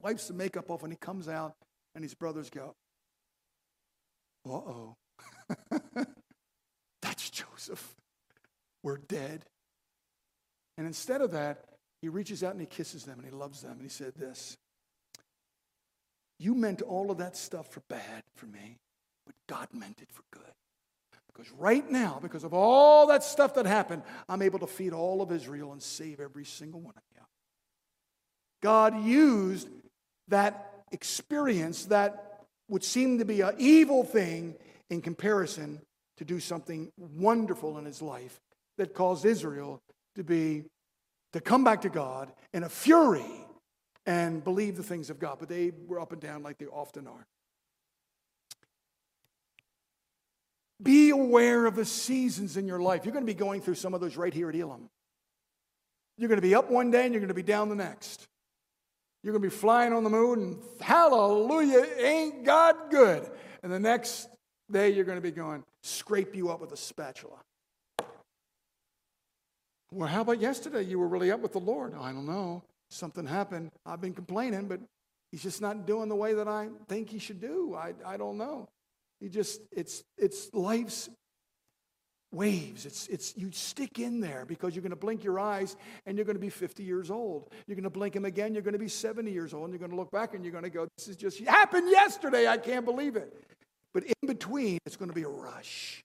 wipes 0.00 0.28
the 0.28 0.34
makeup 0.34 0.70
off 0.70 0.82
and 0.82 0.90
he 0.90 0.96
comes 0.96 1.28
out 1.28 1.54
and 1.94 2.02
his 2.02 2.14
brothers 2.14 2.48
go, 2.48 2.74
uh 4.48 4.52
oh. 4.52 4.96
That's 7.02 7.28
Joseph. 7.28 7.94
We're 8.82 8.96
dead. 8.96 9.44
And 10.78 10.86
instead 10.86 11.20
of 11.20 11.32
that, 11.32 11.64
he 12.00 12.08
reaches 12.08 12.42
out 12.42 12.52
and 12.52 12.60
he 12.60 12.66
kisses 12.66 13.04
them 13.04 13.18
and 13.18 13.26
he 13.26 13.34
loves 13.34 13.60
them. 13.60 13.72
And 13.72 13.82
he 13.82 13.90
said 13.90 14.14
this 14.16 14.56
You 16.38 16.54
meant 16.54 16.80
all 16.80 17.10
of 17.10 17.18
that 17.18 17.36
stuff 17.36 17.68
for 17.70 17.82
bad 17.90 18.22
for 18.36 18.46
me, 18.46 18.78
but 19.26 19.34
God 19.48 19.68
meant 19.74 20.00
it 20.00 20.08
for 20.10 20.22
good. 20.30 20.44
Because 21.38 21.52
right 21.52 21.88
now, 21.88 22.18
because 22.20 22.42
of 22.42 22.52
all 22.52 23.06
that 23.06 23.22
stuff 23.22 23.54
that 23.54 23.64
happened, 23.64 24.02
I'm 24.28 24.42
able 24.42 24.58
to 24.58 24.66
feed 24.66 24.92
all 24.92 25.22
of 25.22 25.30
Israel 25.30 25.70
and 25.70 25.80
save 25.80 26.18
every 26.18 26.44
single 26.44 26.80
one 26.80 26.94
of 26.96 27.02
you. 27.14 27.22
God 28.60 29.04
used 29.04 29.68
that 30.26 30.82
experience, 30.90 31.84
that 31.86 32.40
would 32.68 32.82
seem 32.82 33.18
to 33.18 33.24
be 33.24 33.40
an 33.42 33.54
evil 33.56 34.02
thing 34.02 34.56
in 34.90 35.00
comparison, 35.00 35.80
to 36.16 36.24
do 36.24 36.40
something 36.40 36.90
wonderful 36.96 37.78
in 37.78 37.84
his 37.84 38.02
life 38.02 38.40
that 38.76 38.92
caused 38.92 39.24
Israel 39.24 39.80
to 40.16 40.24
be 40.24 40.64
to 41.32 41.40
come 41.40 41.62
back 41.62 41.82
to 41.82 41.88
God 41.88 42.32
in 42.52 42.64
a 42.64 42.68
fury 42.68 43.46
and 44.06 44.42
believe 44.42 44.76
the 44.76 44.82
things 44.82 45.08
of 45.08 45.20
God. 45.20 45.36
But 45.38 45.48
they 45.48 45.70
were 45.86 46.00
up 46.00 46.10
and 46.10 46.20
down 46.20 46.42
like 46.42 46.58
they 46.58 46.66
often 46.66 47.06
are. 47.06 47.26
Be 50.82 51.10
aware 51.10 51.66
of 51.66 51.74
the 51.74 51.84
seasons 51.84 52.56
in 52.56 52.66
your 52.66 52.80
life. 52.80 53.04
You're 53.04 53.12
going 53.12 53.26
to 53.26 53.32
be 53.32 53.38
going 53.38 53.60
through 53.60 53.74
some 53.74 53.94
of 53.94 54.00
those 54.00 54.16
right 54.16 54.32
here 54.32 54.48
at 54.48 54.54
Elim. 54.54 54.88
You're 56.16 56.28
going 56.28 56.40
to 56.40 56.46
be 56.46 56.54
up 56.54 56.70
one 56.70 56.90
day 56.90 57.04
and 57.04 57.12
you're 57.12 57.20
going 57.20 57.28
to 57.28 57.34
be 57.34 57.42
down 57.42 57.68
the 57.68 57.74
next. 57.74 58.26
You're 59.22 59.32
going 59.32 59.42
to 59.42 59.48
be 59.48 59.60
flying 59.60 59.92
on 59.92 60.04
the 60.04 60.10
moon 60.10 60.42
and 60.42 60.58
hallelujah, 60.80 61.84
ain't 61.98 62.44
God 62.44 62.76
good. 62.90 63.28
And 63.62 63.72
the 63.72 63.80
next 63.80 64.28
day 64.70 64.90
you're 64.90 65.04
going 65.04 65.18
to 65.18 65.22
be 65.22 65.32
going, 65.32 65.64
scrape 65.82 66.36
you 66.36 66.50
up 66.50 66.60
with 66.60 66.72
a 66.72 66.76
spatula. 66.76 67.38
Well, 69.90 70.08
how 70.08 70.20
about 70.20 70.40
yesterday? 70.40 70.82
You 70.82 70.98
were 70.98 71.08
really 71.08 71.30
up 71.30 71.40
with 71.40 71.52
the 71.52 71.60
Lord. 71.60 71.94
I 71.94 72.12
don't 72.12 72.26
know. 72.26 72.62
Something 72.90 73.26
happened. 73.26 73.70
I've 73.86 74.00
been 74.00 74.14
complaining, 74.14 74.66
but 74.66 74.80
he's 75.32 75.42
just 75.42 75.60
not 75.60 75.86
doing 75.86 76.08
the 76.08 76.16
way 76.16 76.34
that 76.34 76.46
I 76.46 76.68
think 76.88 77.10
he 77.10 77.18
should 77.18 77.40
do. 77.40 77.74
I, 77.74 77.94
I 78.04 78.16
don't 78.16 78.36
know. 78.38 78.68
You 79.20 79.28
just, 79.28 79.60
it's, 79.72 80.04
it's 80.16 80.52
life's 80.54 81.08
waves. 82.32 82.86
It's, 82.86 83.06
it's, 83.08 83.36
you 83.36 83.50
stick 83.52 83.98
in 83.98 84.20
there 84.20 84.44
because 84.46 84.74
you're 84.74 84.82
going 84.82 84.90
to 84.90 84.96
blink 84.96 85.24
your 85.24 85.40
eyes 85.40 85.76
and 86.06 86.16
you're 86.16 86.24
going 86.24 86.36
to 86.36 86.40
be 86.40 86.50
50 86.50 86.82
years 86.82 87.10
old. 87.10 87.50
You're 87.66 87.76
going 87.76 87.84
to 87.84 87.90
blink 87.90 88.14
them 88.14 88.24
again, 88.24 88.54
you're 88.54 88.62
going 88.62 88.74
to 88.74 88.78
be 88.78 88.88
70 88.88 89.30
years 89.30 89.54
old, 89.54 89.64
and 89.64 89.72
you're 89.72 89.78
going 89.78 89.90
to 89.90 89.96
look 89.96 90.10
back 90.10 90.34
and 90.34 90.44
you're 90.44 90.52
going 90.52 90.64
to 90.64 90.70
go, 90.70 90.86
This 90.96 91.08
is 91.08 91.16
just 91.16 91.40
happened 91.40 91.90
yesterday. 91.90 92.46
I 92.46 92.58
can't 92.58 92.84
believe 92.84 93.16
it. 93.16 93.32
But 93.94 94.04
in 94.04 94.26
between, 94.26 94.78
it's 94.84 94.96
going 94.96 95.10
to 95.10 95.14
be 95.14 95.22
a 95.22 95.28
rush, 95.28 96.02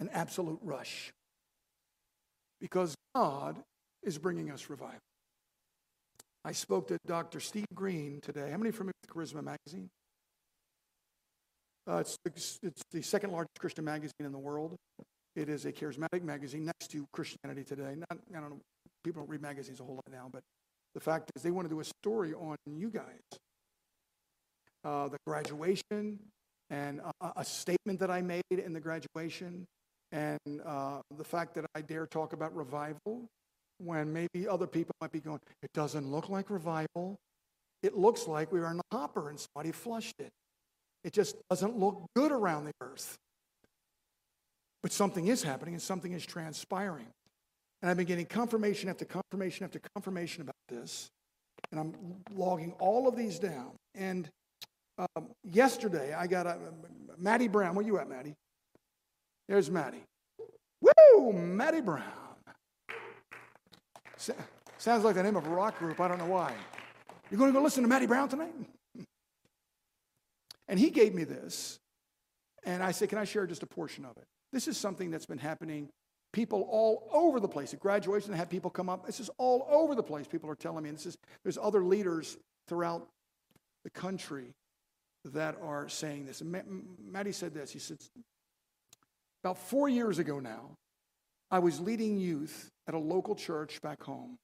an 0.00 0.08
absolute 0.12 0.58
rush. 0.62 1.12
Because 2.60 2.94
God 3.14 3.56
is 4.02 4.16
bringing 4.16 4.50
us 4.50 4.70
revival. 4.70 4.98
I 6.42 6.52
spoke 6.52 6.88
to 6.88 6.98
Dr. 7.06 7.40
Steve 7.40 7.66
Green 7.74 8.20
today. 8.22 8.50
How 8.50 8.56
many 8.56 8.70
from 8.70 8.90
Charisma 9.10 9.42
Magazine? 9.42 9.90
Uh, 11.88 11.98
it's, 11.98 12.58
it's 12.62 12.82
the 12.90 13.02
second 13.02 13.30
largest 13.30 13.58
Christian 13.60 13.84
magazine 13.84 14.26
in 14.26 14.32
the 14.32 14.38
world. 14.38 14.76
It 15.36 15.48
is 15.48 15.66
a 15.66 15.72
charismatic 15.72 16.22
magazine 16.22 16.64
next 16.64 16.90
to 16.92 17.06
Christianity 17.12 17.62
Today. 17.62 17.94
Not, 17.96 18.18
I 18.34 18.40
don't 18.40 18.50
know, 18.50 18.60
people 19.04 19.22
don't 19.22 19.30
read 19.30 19.42
magazines 19.42 19.80
a 19.80 19.84
whole 19.84 19.96
lot 19.96 20.10
now, 20.10 20.28
but 20.32 20.42
the 20.94 21.00
fact 21.00 21.30
is 21.36 21.42
they 21.42 21.50
want 21.50 21.68
to 21.68 21.74
do 21.74 21.80
a 21.80 21.84
story 21.84 22.34
on 22.34 22.56
you 22.66 22.90
guys. 22.90 23.20
Uh, 24.82 25.08
the 25.08 25.18
graduation 25.26 26.18
and 26.70 27.00
a, 27.20 27.32
a, 27.36 27.44
statement 27.44 28.00
that 28.00 28.10
I 28.10 28.22
made 28.22 28.42
in 28.50 28.72
the 28.72 28.80
graduation 28.80 29.66
and 30.12 30.38
uh, 30.64 31.00
the 31.16 31.24
fact 31.24 31.54
that 31.54 31.66
I 31.74 31.80
dare 31.82 32.06
talk 32.06 32.32
about 32.32 32.54
revival 32.54 33.26
when 33.78 34.12
maybe 34.12 34.48
other 34.48 34.66
people 34.66 34.94
might 35.00 35.12
be 35.12 35.20
going, 35.20 35.40
it 35.62 35.72
doesn't 35.74 36.10
look 36.10 36.28
like 36.28 36.50
revival. 36.50 37.16
It 37.82 37.96
looks 37.96 38.26
like 38.26 38.50
we 38.50 38.60
were 38.60 38.70
in 38.70 38.78
a 38.78 38.96
hopper 38.96 39.28
and 39.28 39.38
somebody 39.38 39.72
flushed 39.72 40.14
it. 40.18 40.30
It 41.06 41.12
just 41.12 41.36
doesn't 41.48 41.78
look 41.78 42.10
good 42.16 42.32
around 42.32 42.64
the 42.64 42.72
earth. 42.80 43.16
But 44.82 44.90
something 44.90 45.28
is 45.28 45.40
happening 45.40 45.74
and 45.74 45.80
something 45.80 46.12
is 46.12 46.26
transpiring. 46.26 47.06
And 47.80 47.88
I've 47.88 47.96
been 47.96 48.06
getting 48.06 48.26
confirmation 48.26 48.88
after 48.88 49.04
confirmation 49.04 49.64
after 49.64 49.80
confirmation 49.94 50.42
about 50.42 50.56
this. 50.68 51.08
And 51.70 51.78
I'm 51.78 51.94
logging 52.34 52.74
all 52.80 53.06
of 53.06 53.14
these 53.14 53.38
down. 53.38 53.70
And 53.94 54.28
um, 54.98 55.28
yesterday, 55.44 56.12
I 56.12 56.26
got 56.26 56.48
a 56.48 56.58
Maddie 57.16 57.48
Brown. 57.48 57.76
Where 57.76 57.86
you 57.86 57.98
at, 57.98 58.08
Maddie? 58.08 58.34
There's 59.48 59.70
Maddie. 59.70 60.02
Woo, 60.80 61.32
Maddie 61.32 61.82
Brown. 61.82 62.02
sounds 64.76 65.04
like 65.04 65.14
the 65.14 65.22
name 65.22 65.36
of 65.36 65.46
a 65.46 65.50
rock 65.50 65.78
group. 65.78 66.00
I 66.00 66.08
don't 66.08 66.18
know 66.18 66.26
why. 66.26 66.52
You're 67.30 67.38
going 67.38 67.52
to 67.52 67.56
go 67.56 67.62
listen 67.62 67.84
to 67.84 67.88
Maddie 67.88 68.06
Brown 68.06 68.28
tonight? 68.28 68.54
And 70.68 70.78
he 70.78 70.90
gave 70.90 71.14
me 71.14 71.24
this. 71.24 71.78
And 72.64 72.82
I 72.82 72.90
said, 72.90 73.08
Can 73.08 73.18
I 73.18 73.24
share 73.24 73.46
just 73.46 73.62
a 73.62 73.66
portion 73.66 74.04
of 74.04 74.16
it? 74.16 74.24
This 74.52 74.68
is 74.68 74.76
something 74.76 75.10
that's 75.10 75.26
been 75.26 75.38
happening. 75.38 75.88
People 76.32 76.66
all 76.70 77.08
over 77.12 77.40
the 77.40 77.48
place. 77.48 77.72
At 77.72 77.80
graduation, 77.80 78.34
I 78.34 78.36
have 78.36 78.50
people 78.50 78.70
come 78.70 78.88
up. 78.88 79.06
This 79.06 79.20
is 79.20 79.30
all 79.38 79.66
over 79.70 79.94
the 79.94 80.02
place. 80.02 80.26
People 80.26 80.50
are 80.50 80.56
telling 80.56 80.82
me. 80.82 80.90
And 80.90 80.98
this 80.98 81.06
is, 81.06 81.16
there's 81.42 81.58
other 81.58 81.84
leaders 81.84 82.36
throughout 82.68 83.08
the 83.84 83.90
country 83.90 84.52
that 85.24 85.56
are 85.62 85.88
saying 85.88 86.26
this. 86.26 86.40
And 86.40 86.84
Maddie 87.10 87.32
said 87.32 87.54
this. 87.54 87.70
He 87.70 87.78
said, 87.78 87.98
About 89.42 89.58
four 89.58 89.88
years 89.88 90.18
ago 90.18 90.40
now, 90.40 90.76
I 91.50 91.60
was 91.60 91.80
leading 91.80 92.18
youth 92.18 92.70
at 92.88 92.94
a 92.94 92.98
local 92.98 93.34
church 93.34 93.80
back 93.80 94.02
home. 94.02 94.38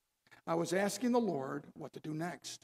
I 0.46 0.54
was 0.54 0.72
asking 0.72 1.12
the 1.12 1.20
Lord 1.20 1.66
what 1.74 1.92
to 1.92 2.00
do 2.00 2.14
next. 2.14 2.60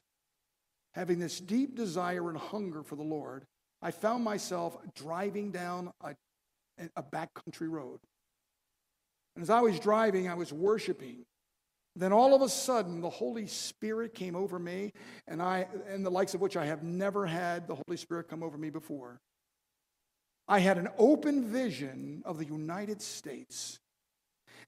Having 0.94 1.18
this 1.18 1.40
deep 1.40 1.76
desire 1.76 2.28
and 2.28 2.38
hunger 2.38 2.82
for 2.82 2.96
the 2.96 3.02
Lord, 3.02 3.44
I 3.80 3.90
found 3.90 4.24
myself 4.24 4.76
driving 4.94 5.50
down 5.52 5.92
a 6.02 6.14
a 6.96 7.02
backcountry 7.02 7.68
road. 7.68 8.00
And 9.34 9.42
as 9.42 9.50
I 9.50 9.60
was 9.60 9.78
driving, 9.78 10.28
I 10.28 10.34
was 10.34 10.52
worshiping. 10.52 11.24
Then 11.96 12.12
all 12.12 12.34
of 12.34 12.42
a 12.42 12.48
sudden, 12.48 13.00
the 13.00 13.10
Holy 13.10 13.46
Spirit 13.46 14.14
came 14.14 14.36
over 14.36 14.58
me, 14.58 14.92
and 15.26 15.42
I, 15.42 15.66
and 15.88 16.04
the 16.04 16.10
likes 16.10 16.34
of 16.34 16.40
which 16.40 16.56
I 16.56 16.66
have 16.66 16.82
never 16.82 17.26
had 17.26 17.66
the 17.66 17.74
Holy 17.74 17.96
Spirit 17.96 18.28
come 18.28 18.42
over 18.42 18.56
me 18.56 18.70
before. 18.70 19.20
I 20.46 20.60
had 20.60 20.78
an 20.78 20.88
open 20.96 21.44
vision 21.44 22.22
of 22.24 22.38
the 22.38 22.44
United 22.44 23.02
States. 23.02 23.78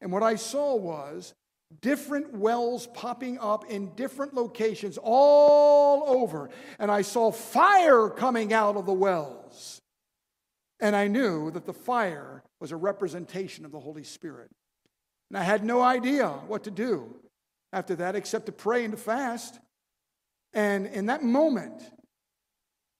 And 0.01 0.13
what 0.13 0.23
I 0.23 0.35
saw 0.35 0.75
was 0.75 1.35
different 1.81 2.35
wells 2.35 2.87
popping 2.89 3.39
up 3.39 3.71
in 3.71 3.95
different 3.95 4.35
locations 4.35 4.99
all 5.01 6.05
over. 6.07 6.51
And 6.79 6.91
I 6.91 7.03
saw 7.03 7.31
fire 7.31 8.09
coming 8.09 8.53
out 8.53 8.77
of 8.77 8.87
the 8.87 8.93
wells. 8.93 9.81
And 10.81 10.97
I 10.97 11.09
knew 11.09 11.51
that 11.53 11.67
the 11.67 11.73
fire 11.73 12.43
was 12.61 12.73
a 12.73 12.77
representation 12.77 13.65
of 13.65 13.73
the 13.73 13.81
Holy 13.81 14.05
Spirit. 14.05 14.51
And 15.31 15.39
I 15.39 15.43
had 15.43 15.65
no 15.65 15.81
idea 15.81 16.29
what 16.29 16.65
to 16.65 16.71
do 16.71 17.15
after 17.73 17.95
that 17.97 18.17
except 18.17 18.47
to 18.47 18.53
pray 18.53 18.85
and 18.85 18.93
to 18.93 18.97
fast. 18.97 19.61
And 20.53 20.87
in 20.87 21.07
that 21.07 21.23
moment, 21.23 21.83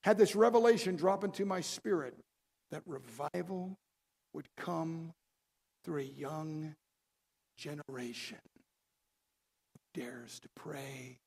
had 0.03 0.17
this 0.17 0.37
revelation 0.37 0.97
drop 0.97 1.25
into 1.25 1.45
my 1.45 1.61
spirit 1.61 2.15
that 2.71 2.83
revival 2.87 3.77
would 4.33 4.47
come 4.57 5.13
through 5.85 5.99
a 5.99 6.05
young 6.05 6.75
generation 7.59 8.39
dares 9.95 10.41
to 10.41 10.49
pray 10.55 11.19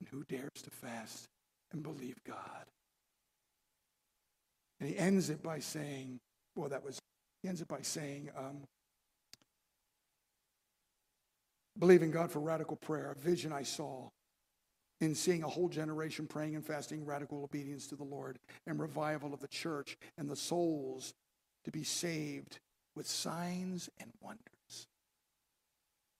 and 0.00 0.08
who 0.08 0.24
dares 0.24 0.62
to 0.62 0.70
fast 0.70 1.28
and 1.72 1.82
believe 1.82 2.16
God. 2.24 2.66
And 4.80 4.88
he 4.88 4.96
ends 4.96 5.30
it 5.30 5.42
by 5.42 5.58
saying, 5.58 6.20
well, 6.54 6.68
that 6.68 6.84
was, 6.84 6.98
he 7.42 7.48
ends 7.48 7.60
it 7.60 7.68
by 7.68 7.82
saying, 7.82 8.30
um, 8.36 8.62
believing 11.78 12.10
God 12.10 12.30
for 12.30 12.40
radical 12.40 12.76
prayer, 12.76 13.12
a 13.12 13.20
vision 13.20 13.52
I 13.52 13.62
saw 13.62 14.08
in 15.00 15.14
seeing 15.14 15.44
a 15.44 15.48
whole 15.48 15.68
generation 15.68 16.26
praying 16.26 16.56
and 16.56 16.64
fasting, 16.64 17.04
radical 17.04 17.44
obedience 17.44 17.86
to 17.88 17.96
the 17.96 18.04
Lord, 18.04 18.38
and 18.66 18.80
revival 18.80 19.32
of 19.32 19.40
the 19.40 19.48
church 19.48 19.96
and 20.16 20.28
the 20.28 20.36
souls 20.36 21.14
to 21.64 21.70
be 21.70 21.84
saved 21.84 22.58
with 22.96 23.06
signs 23.06 23.88
and 24.00 24.10
wonders. 24.20 24.57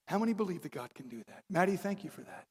How 0.08 0.18
many 0.18 0.32
believe 0.32 0.62
that 0.62 0.72
God 0.72 0.88
can 0.94 1.06
do 1.06 1.18
that? 1.28 1.42
Maddie, 1.50 1.76
thank 1.76 2.02
you 2.02 2.08
for 2.08 2.22
that. 2.22 2.44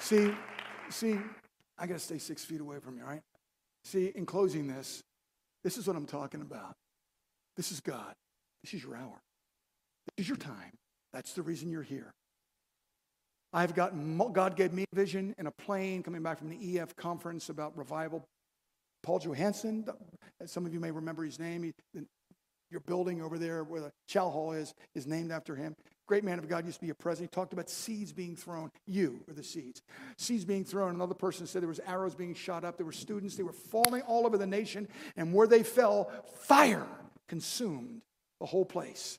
See, 0.00 0.32
see, 0.90 1.16
I 1.78 1.86
got 1.86 1.94
to 1.94 2.00
stay 2.00 2.18
six 2.18 2.44
feet 2.44 2.60
away 2.60 2.80
from 2.80 2.96
you, 2.96 3.04
right? 3.04 3.20
See, 3.84 4.10
in 4.16 4.26
closing 4.26 4.66
this, 4.66 5.00
this 5.62 5.78
is 5.78 5.86
what 5.86 5.94
I'm 5.94 6.06
talking 6.06 6.40
about. 6.40 6.74
This 7.56 7.70
is 7.70 7.78
God. 7.78 8.14
This 8.64 8.74
is 8.74 8.82
your 8.82 8.96
hour. 8.96 9.20
This 10.16 10.24
is 10.24 10.28
your 10.28 10.38
time. 10.38 10.72
That's 11.12 11.34
the 11.34 11.42
reason 11.42 11.70
you're 11.70 11.82
here. 11.82 12.10
I've 13.52 13.76
got, 13.76 13.92
God 14.32 14.56
gave 14.56 14.72
me 14.72 14.86
vision 14.92 15.36
in 15.38 15.46
a 15.46 15.52
plane 15.52 16.02
coming 16.02 16.22
back 16.22 16.38
from 16.38 16.48
the 16.48 16.80
EF 16.80 16.96
conference 16.96 17.48
about 17.48 17.78
revival. 17.78 18.24
Paul 19.08 19.20
Johansson, 19.20 19.86
some 20.44 20.66
of 20.66 20.74
you 20.74 20.80
may 20.80 20.90
remember 20.90 21.24
his 21.24 21.38
name. 21.38 21.62
He, 21.62 21.72
your 22.70 22.80
building 22.80 23.22
over 23.22 23.38
there 23.38 23.64
where 23.64 23.80
the 23.80 23.90
chow 24.06 24.28
hall 24.28 24.52
is, 24.52 24.74
is 24.94 25.06
named 25.06 25.32
after 25.32 25.56
him. 25.56 25.74
Great 26.06 26.24
man 26.24 26.38
of 26.38 26.46
God 26.46 26.66
used 26.66 26.80
to 26.80 26.84
be 26.84 26.90
a 26.90 26.94
president. 26.94 27.30
He 27.32 27.34
talked 27.34 27.54
about 27.54 27.70
seeds 27.70 28.12
being 28.12 28.36
thrown. 28.36 28.70
You 28.86 29.20
are 29.26 29.32
the 29.32 29.42
seeds. 29.42 29.80
Seeds 30.18 30.44
being 30.44 30.62
thrown. 30.62 30.94
Another 30.94 31.14
person 31.14 31.46
said 31.46 31.62
there 31.62 31.70
was 31.70 31.80
arrows 31.86 32.14
being 32.14 32.34
shot 32.34 32.64
up. 32.66 32.76
There 32.76 32.84
were 32.84 32.92
students. 32.92 33.34
They 33.34 33.44
were 33.44 33.54
falling 33.54 34.02
all 34.02 34.26
over 34.26 34.36
the 34.36 34.46
nation. 34.46 34.86
And 35.16 35.32
where 35.32 35.46
they 35.46 35.62
fell, 35.62 36.10
fire 36.40 36.86
consumed 37.28 38.02
the 38.40 38.46
whole 38.46 38.66
place 38.66 39.18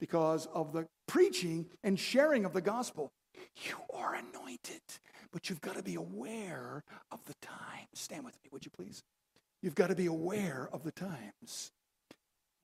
because 0.00 0.46
of 0.54 0.72
the 0.72 0.86
preaching 1.06 1.66
and 1.84 2.00
sharing 2.00 2.46
of 2.46 2.54
the 2.54 2.62
gospel. 2.62 3.12
You 3.56 3.76
are 3.92 4.14
anointed, 4.14 4.80
but 5.32 5.48
you've 5.48 5.60
got 5.60 5.76
to 5.76 5.82
be 5.82 5.94
aware 5.94 6.84
of 7.10 7.24
the 7.24 7.34
times. 7.40 7.88
Stand 7.94 8.24
with 8.24 8.34
me, 8.42 8.50
would 8.52 8.64
you 8.64 8.70
please? 8.70 9.02
You've 9.62 9.74
got 9.74 9.88
to 9.88 9.94
be 9.94 10.06
aware 10.06 10.68
of 10.72 10.82
the 10.82 10.92
times. 10.92 11.72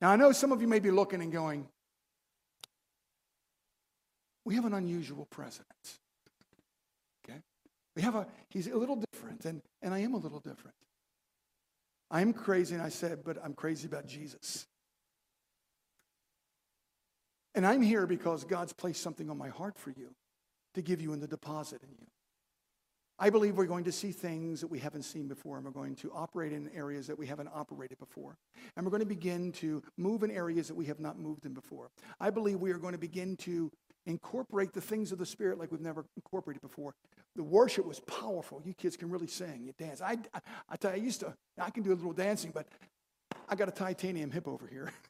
Now, 0.01 0.11
I 0.11 0.15
know 0.15 0.31
some 0.31 0.51
of 0.51 0.61
you 0.61 0.67
may 0.67 0.79
be 0.79 0.91
looking 0.91 1.21
and 1.21 1.31
going, 1.31 1.67
we 4.45 4.55
have 4.55 4.65
an 4.65 4.73
unusual 4.73 5.25
president. 5.25 5.99
Okay? 7.23 7.39
We 7.95 8.01
have 8.01 8.15
a, 8.15 8.27
he's 8.49 8.67
a 8.67 8.77
little 8.77 9.03
different, 9.11 9.45
and, 9.45 9.61
and 9.81 9.93
I 9.93 9.99
am 9.99 10.13
a 10.13 10.17
little 10.17 10.39
different. 10.39 10.75
I'm 12.11 12.33
crazy, 12.33 12.75
and 12.75 12.83
I 12.83 12.89
said, 12.89 13.19
but 13.23 13.37
I'm 13.43 13.53
crazy 13.53 13.87
about 13.87 14.07
Jesus. 14.07 14.65
And 17.55 17.65
I'm 17.65 17.81
here 17.81 18.07
because 18.07 18.43
God's 18.43 18.73
placed 18.73 19.01
something 19.01 19.29
on 19.29 19.37
my 19.37 19.49
heart 19.49 19.77
for 19.77 19.91
you 19.91 20.15
to 20.75 20.81
give 20.81 21.01
you 21.01 21.13
in 21.13 21.19
the 21.19 21.27
deposit 21.27 21.81
in 21.83 21.89
you. 21.99 22.07
I 23.21 23.29
believe 23.29 23.57
we're 23.57 23.65
going 23.65 23.83
to 23.83 23.91
see 23.91 24.13
things 24.13 24.61
that 24.61 24.67
we 24.67 24.79
haven't 24.79 25.03
seen 25.03 25.27
before, 25.27 25.57
and 25.57 25.65
we're 25.65 25.71
going 25.71 25.95
to 25.97 26.11
operate 26.13 26.53
in 26.53 26.69
areas 26.73 27.05
that 27.07 27.19
we 27.19 27.27
haven't 27.27 27.49
operated 27.53 27.99
before. 27.99 28.37
And 28.77 28.85
we're 28.85 28.91
going 28.91 29.01
to 29.01 29.05
begin 29.05 29.51
to 29.53 29.83
move 29.97 30.23
in 30.23 30.31
areas 30.31 30.69
that 30.69 30.75
we 30.75 30.85
have 30.85 31.01
not 31.01 31.19
moved 31.19 31.45
in 31.45 31.53
before. 31.53 31.89
I 32.21 32.29
believe 32.29 32.59
we 32.59 32.71
are 32.71 32.77
going 32.77 32.93
to 32.93 32.99
begin 32.99 33.35
to 33.37 33.71
incorporate 34.05 34.71
the 34.71 34.79
things 34.79 35.11
of 35.11 35.17
the 35.17 35.25
Spirit 35.25 35.59
like 35.59 35.69
we've 35.69 35.81
never 35.81 36.05
incorporated 36.15 36.61
before. 36.61 36.95
the 37.35 37.43
worship 37.43 37.85
was 37.85 37.99
powerful. 38.01 38.61
You 38.65 38.73
kids 38.73 38.95
can 38.95 39.09
really 39.09 39.27
sing, 39.27 39.63
you 39.63 39.73
dance. 39.77 40.01
I, 40.01 40.17
I, 40.33 40.39
I 40.69 40.75
tell 40.77 40.91
you, 40.91 41.01
I 41.01 41.03
used 41.03 41.19
to, 41.19 41.33
I 41.57 41.69
can 41.69 41.83
do 41.83 41.91
a 41.91 41.95
little 41.95 42.13
dancing, 42.13 42.51
but 42.53 42.67
I 43.49 43.55
got 43.55 43.67
a 43.67 43.71
titanium 43.71 44.31
hip 44.31 44.47
over 44.47 44.65
here. 44.67 44.91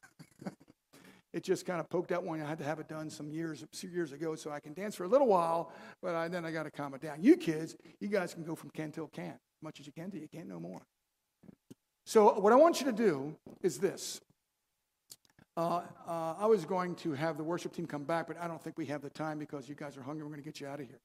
it 1.33 1.43
just 1.43 1.65
kind 1.65 1.79
of 1.79 1.89
poked 1.89 2.11
out 2.11 2.23
one. 2.23 2.41
I 2.41 2.47
had 2.47 2.57
to 2.57 2.63
have 2.63 2.79
it 2.79 2.87
done 2.87 3.09
some 3.09 3.31
years, 3.31 3.63
some 3.71 3.91
years 3.91 4.11
ago, 4.11 4.35
so 4.35 4.51
I 4.51 4.59
can 4.59 4.73
dance 4.73 4.95
for 4.95 5.03
a 5.03 5.07
little 5.07 5.27
while, 5.27 5.71
but 6.01 6.15
I, 6.15 6.27
then 6.27 6.45
I 6.45 6.51
got 6.51 6.63
to 6.63 6.71
calm 6.71 6.93
it 6.93 7.01
down. 7.01 7.21
You 7.21 7.37
kids, 7.37 7.75
you 7.99 8.07
guys 8.07 8.33
can 8.33 8.43
go 8.43 8.55
from 8.55 8.69
can 8.71 8.91
till 8.91 9.07
can, 9.07 9.25
as 9.25 9.61
much 9.61 9.79
as 9.79 9.85
you 9.85 9.93
can 9.93 10.09
till 10.09 10.19
you 10.19 10.27
can't 10.27 10.47
no 10.47 10.59
more. 10.59 10.81
So 12.05 12.39
what 12.39 12.51
I 12.51 12.55
want 12.55 12.79
you 12.79 12.87
to 12.87 12.91
do 12.91 13.35
is 13.61 13.77
this. 13.77 14.19
Uh, 15.55 15.81
uh, 16.07 16.35
I 16.39 16.45
was 16.45 16.65
going 16.65 16.95
to 16.95 17.11
have 17.13 17.37
the 17.37 17.43
worship 17.43 17.73
team 17.73 17.85
come 17.85 18.03
back, 18.03 18.27
but 18.27 18.41
I 18.41 18.47
don't 18.47 18.63
think 18.63 18.77
we 18.77 18.85
have 18.87 19.01
the 19.01 19.09
time 19.09 19.37
because 19.37 19.67
you 19.67 19.75
guys 19.75 19.97
are 19.97 20.01
hungry. 20.01 20.23
We're 20.23 20.29
going 20.29 20.41
to 20.41 20.45
get 20.45 20.61
you 20.61 20.67
out 20.67 20.79
of 20.79 20.87
here. 20.87 20.99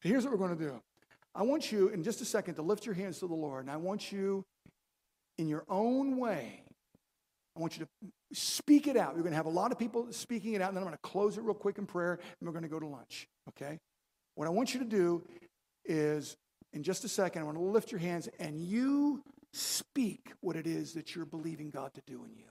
Here's 0.00 0.24
what 0.24 0.32
we're 0.32 0.46
going 0.46 0.58
to 0.58 0.64
do. 0.64 0.82
I 1.34 1.42
want 1.44 1.72
you, 1.72 1.88
in 1.88 2.02
just 2.02 2.20
a 2.20 2.24
second, 2.24 2.56
to 2.56 2.62
lift 2.62 2.84
your 2.84 2.94
hands 2.94 3.20
to 3.20 3.28
the 3.28 3.34
Lord, 3.34 3.64
and 3.64 3.70
I 3.70 3.76
want 3.76 4.12
you, 4.12 4.44
in 5.38 5.48
your 5.48 5.64
own 5.68 6.18
way, 6.18 6.61
I 7.56 7.60
want 7.60 7.78
you 7.78 7.84
to 7.84 8.08
speak 8.32 8.86
it 8.86 8.96
out. 8.96 9.14
You're 9.14 9.22
going 9.22 9.32
to 9.32 9.36
have 9.36 9.46
a 9.46 9.50
lot 9.50 9.72
of 9.72 9.78
people 9.78 10.06
speaking 10.10 10.54
it 10.54 10.62
out, 10.62 10.68
and 10.68 10.76
then 10.76 10.82
I'm 10.82 10.88
going 10.88 10.98
to 11.02 11.08
close 11.08 11.36
it 11.36 11.42
real 11.42 11.54
quick 11.54 11.78
in 11.78 11.86
prayer, 11.86 12.14
and 12.14 12.46
we're 12.46 12.52
going 12.52 12.62
to 12.62 12.68
go 12.68 12.80
to 12.80 12.86
lunch. 12.86 13.28
Okay? 13.50 13.78
What 14.34 14.46
I 14.46 14.50
want 14.50 14.72
you 14.72 14.80
to 14.80 14.86
do 14.86 15.22
is, 15.84 16.36
in 16.72 16.82
just 16.82 17.04
a 17.04 17.08
second, 17.08 17.42
I 17.42 17.44
want 17.44 17.58
to 17.58 17.62
lift 17.62 17.92
your 17.92 18.00
hands, 18.00 18.28
and 18.38 18.58
you 18.58 19.22
speak 19.52 20.32
what 20.40 20.56
it 20.56 20.66
is 20.66 20.94
that 20.94 21.14
you're 21.14 21.26
believing 21.26 21.68
God 21.68 21.92
to 21.94 22.02
do 22.06 22.24
in 22.24 22.34
you. 22.34 22.46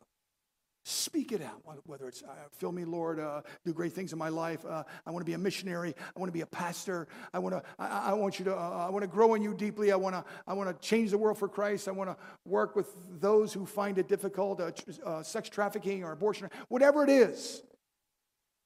Speak 0.83 1.31
it 1.31 1.43
out, 1.43 1.61
whether 1.85 2.07
it's 2.07 2.23
uh, 2.23 2.33
fill 2.51 2.71
me, 2.71 2.85
Lord, 2.85 3.19
uh, 3.19 3.41
do 3.63 3.71
great 3.71 3.93
things 3.93 4.13
in 4.13 4.17
my 4.17 4.29
life. 4.29 4.65
Uh, 4.65 4.83
I 5.05 5.11
want 5.11 5.21
to 5.21 5.29
be 5.29 5.33
a 5.33 5.37
missionary. 5.37 5.93
I 6.15 6.19
want 6.19 6.29
to 6.29 6.33
be 6.33 6.41
a 6.41 6.47
pastor. 6.47 7.07
I 7.33 7.37
want 7.39 7.53
to. 7.53 7.61
I, 7.77 8.09
I 8.09 8.13
want 8.13 8.39
you 8.39 8.45
to. 8.45 8.57
Uh, 8.57 8.85
I 8.87 8.89
want 8.89 9.03
to 9.03 9.07
grow 9.07 9.35
in 9.35 9.43
you 9.43 9.53
deeply. 9.53 9.91
I 9.91 9.95
want 9.95 10.15
to. 10.15 10.25
I 10.47 10.53
want 10.53 10.69
to 10.69 10.87
change 10.87 11.11
the 11.11 11.19
world 11.19 11.37
for 11.37 11.47
Christ. 11.47 11.87
I 11.87 11.91
want 11.91 12.09
to 12.09 12.17
work 12.45 12.75
with 12.75 12.87
those 13.19 13.53
who 13.53 13.67
find 13.67 13.99
it 13.99 14.07
difficult, 14.07 14.59
uh, 14.59 14.71
uh, 15.05 15.21
sex 15.21 15.49
trafficking 15.49 16.03
or 16.03 16.13
abortion, 16.13 16.49
whatever 16.69 17.03
it 17.03 17.09
is. 17.09 17.61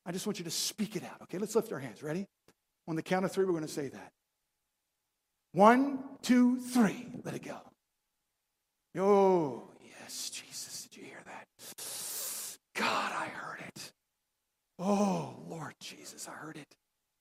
I 0.06 0.14
just 0.14 0.26
want 0.26 0.40
you 0.40 0.46
to 0.46 0.52
speak 0.52 0.96
it 0.96 1.04
out. 1.04 1.22
Okay, 1.24 1.38
let's 1.38 1.56
lift 1.56 1.74
our 1.74 1.80
hands. 1.80 2.02
Ready? 2.02 2.28
On 2.88 2.96
the 2.96 3.02
count 3.02 3.26
of 3.26 3.32
three, 3.34 3.44
we're 3.44 3.52
going 3.52 3.64
to 3.66 3.68
say 3.68 3.90
that. 3.90 4.12
One, 5.52 6.00
two, 6.22 6.60
three. 6.60 7.08
Let 7.26 7.34
it 7.34 7.44
go. 7.44 7.58
Oh, 8.98 9.64
yes, 9.84 10.30
Jesus. 10.30 10.84
Did 10.84 11.02
you 11.02 11.06
hear 11.08 11.22
that? 11.26 11.46
God, 12.76 13.12
I 13.14 13.28
heard 13.28 13.62
it. 13.68 13.92
Oh, 14.78 15.36
Lord 15.48 15.74
Jesus, 15.80 16.28
I 16.28 16.32
heard 16.32 16.58
it. 16.58 16.76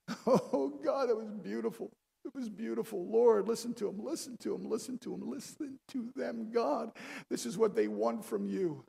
Oh, 0.26 0.72
God, 0.84 1.09
it 1.09 1.16
was 1.16 1.30
beautiful. 1.42 1.90
It 2.24 2.34
was 2.34 2.48
beautiful. 2.48 3.07
Lord, 3.07 3.48
listen 3.48 3.74
to 3.74 3.86
them, 3.86 4.02
listen 4.02 4.36
to 4.38 4.50
them, 4.50 4.68
listen 4.68 4.98
to 4.98 5.11
them, 5.11 5.30
listen 5.30 5.78
to 5.88 6.11
them. 6.16 6.50
God, 6.50 6.90
this 7.30 7.46
is 7.46 7.57
what 7.59 7.74
they 7.74 7.88
want 7.88 8.24
from 8.24 8.46
you. 8.46 8.84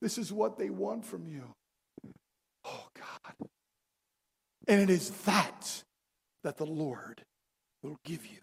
This 0.00 0.18
is 0.18 0.32
what 0.32 0.58
they 0.58 0.70
want 0.70 1.04
from 1.04 1.26
you. 1.26 1.44
Oh, 2.64 2.88
God. 2.94 3.48
And 4.66 4.82
it 4.82 4.90
is 4.90 5.10
that 5.22 5.82
that 6.44 6.56
the 6.56 6.66
Lord 6.66 7.22
will 7.82 7.98
give 8.04 8.24
you 8.26 8.38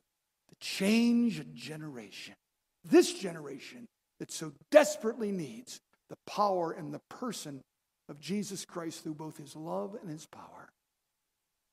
to 0.49 0.55
change 0.59 1.39
a 1.39 1.43
generation. 1.43 2.35
This 2.83 3.13
generation 3.13 3.87
that 4.19 4.31
so 4.31 4.53
desperately 4.71 5.31
needs 5.31 5.79
the 6.09 6.17
power 6.27 6.71
and 6.71 6.93
the 6.93 7.01
person 7.09 7.61
of 8.09 8.19
Jesus 8.19 8.65
Christ 8.65 9.03
through 9.03 9.15
both 9.15 9.37
his 9.37 9.55
love 9.55 9.95
and 9.99 10.09
his 10.09 10.25
power. 10.25 10.69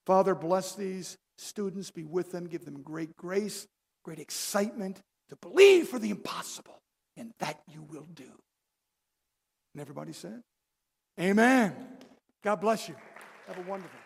Father, 0.07 0.35
bless 0.35 0.75
these 0.75 1.17
students, 1.39 1.91
be 1.91 2.05
with 2.05 2.33
them, 2.33 2.47
give 2.47 2.65
them 2.65 2.83
great 2.83 3.17
grace, 3.17 3.67
great 4.05 4.19
excitement 4.19 5.01
to 5.29 5.37
believe 5.37 5.89
for 5.89 5.99
the 5.99 6.11
impossible, 6.11 6.79
and 7.17 7.33
that 7.39 7.61
you 7.69 7.83
will 7.83 8.07
do. 8.15 8.31
And 9.75 9.81
everybody 9.81 10.13
said, 10.13 10.43
Amen. 11.21 11.75
God 12.43 12.57
bless 12.57 12.89
you. 12.89 12.97
Have 13.47 13.59
a 13.59 13.71
wonderful 13.71 13.99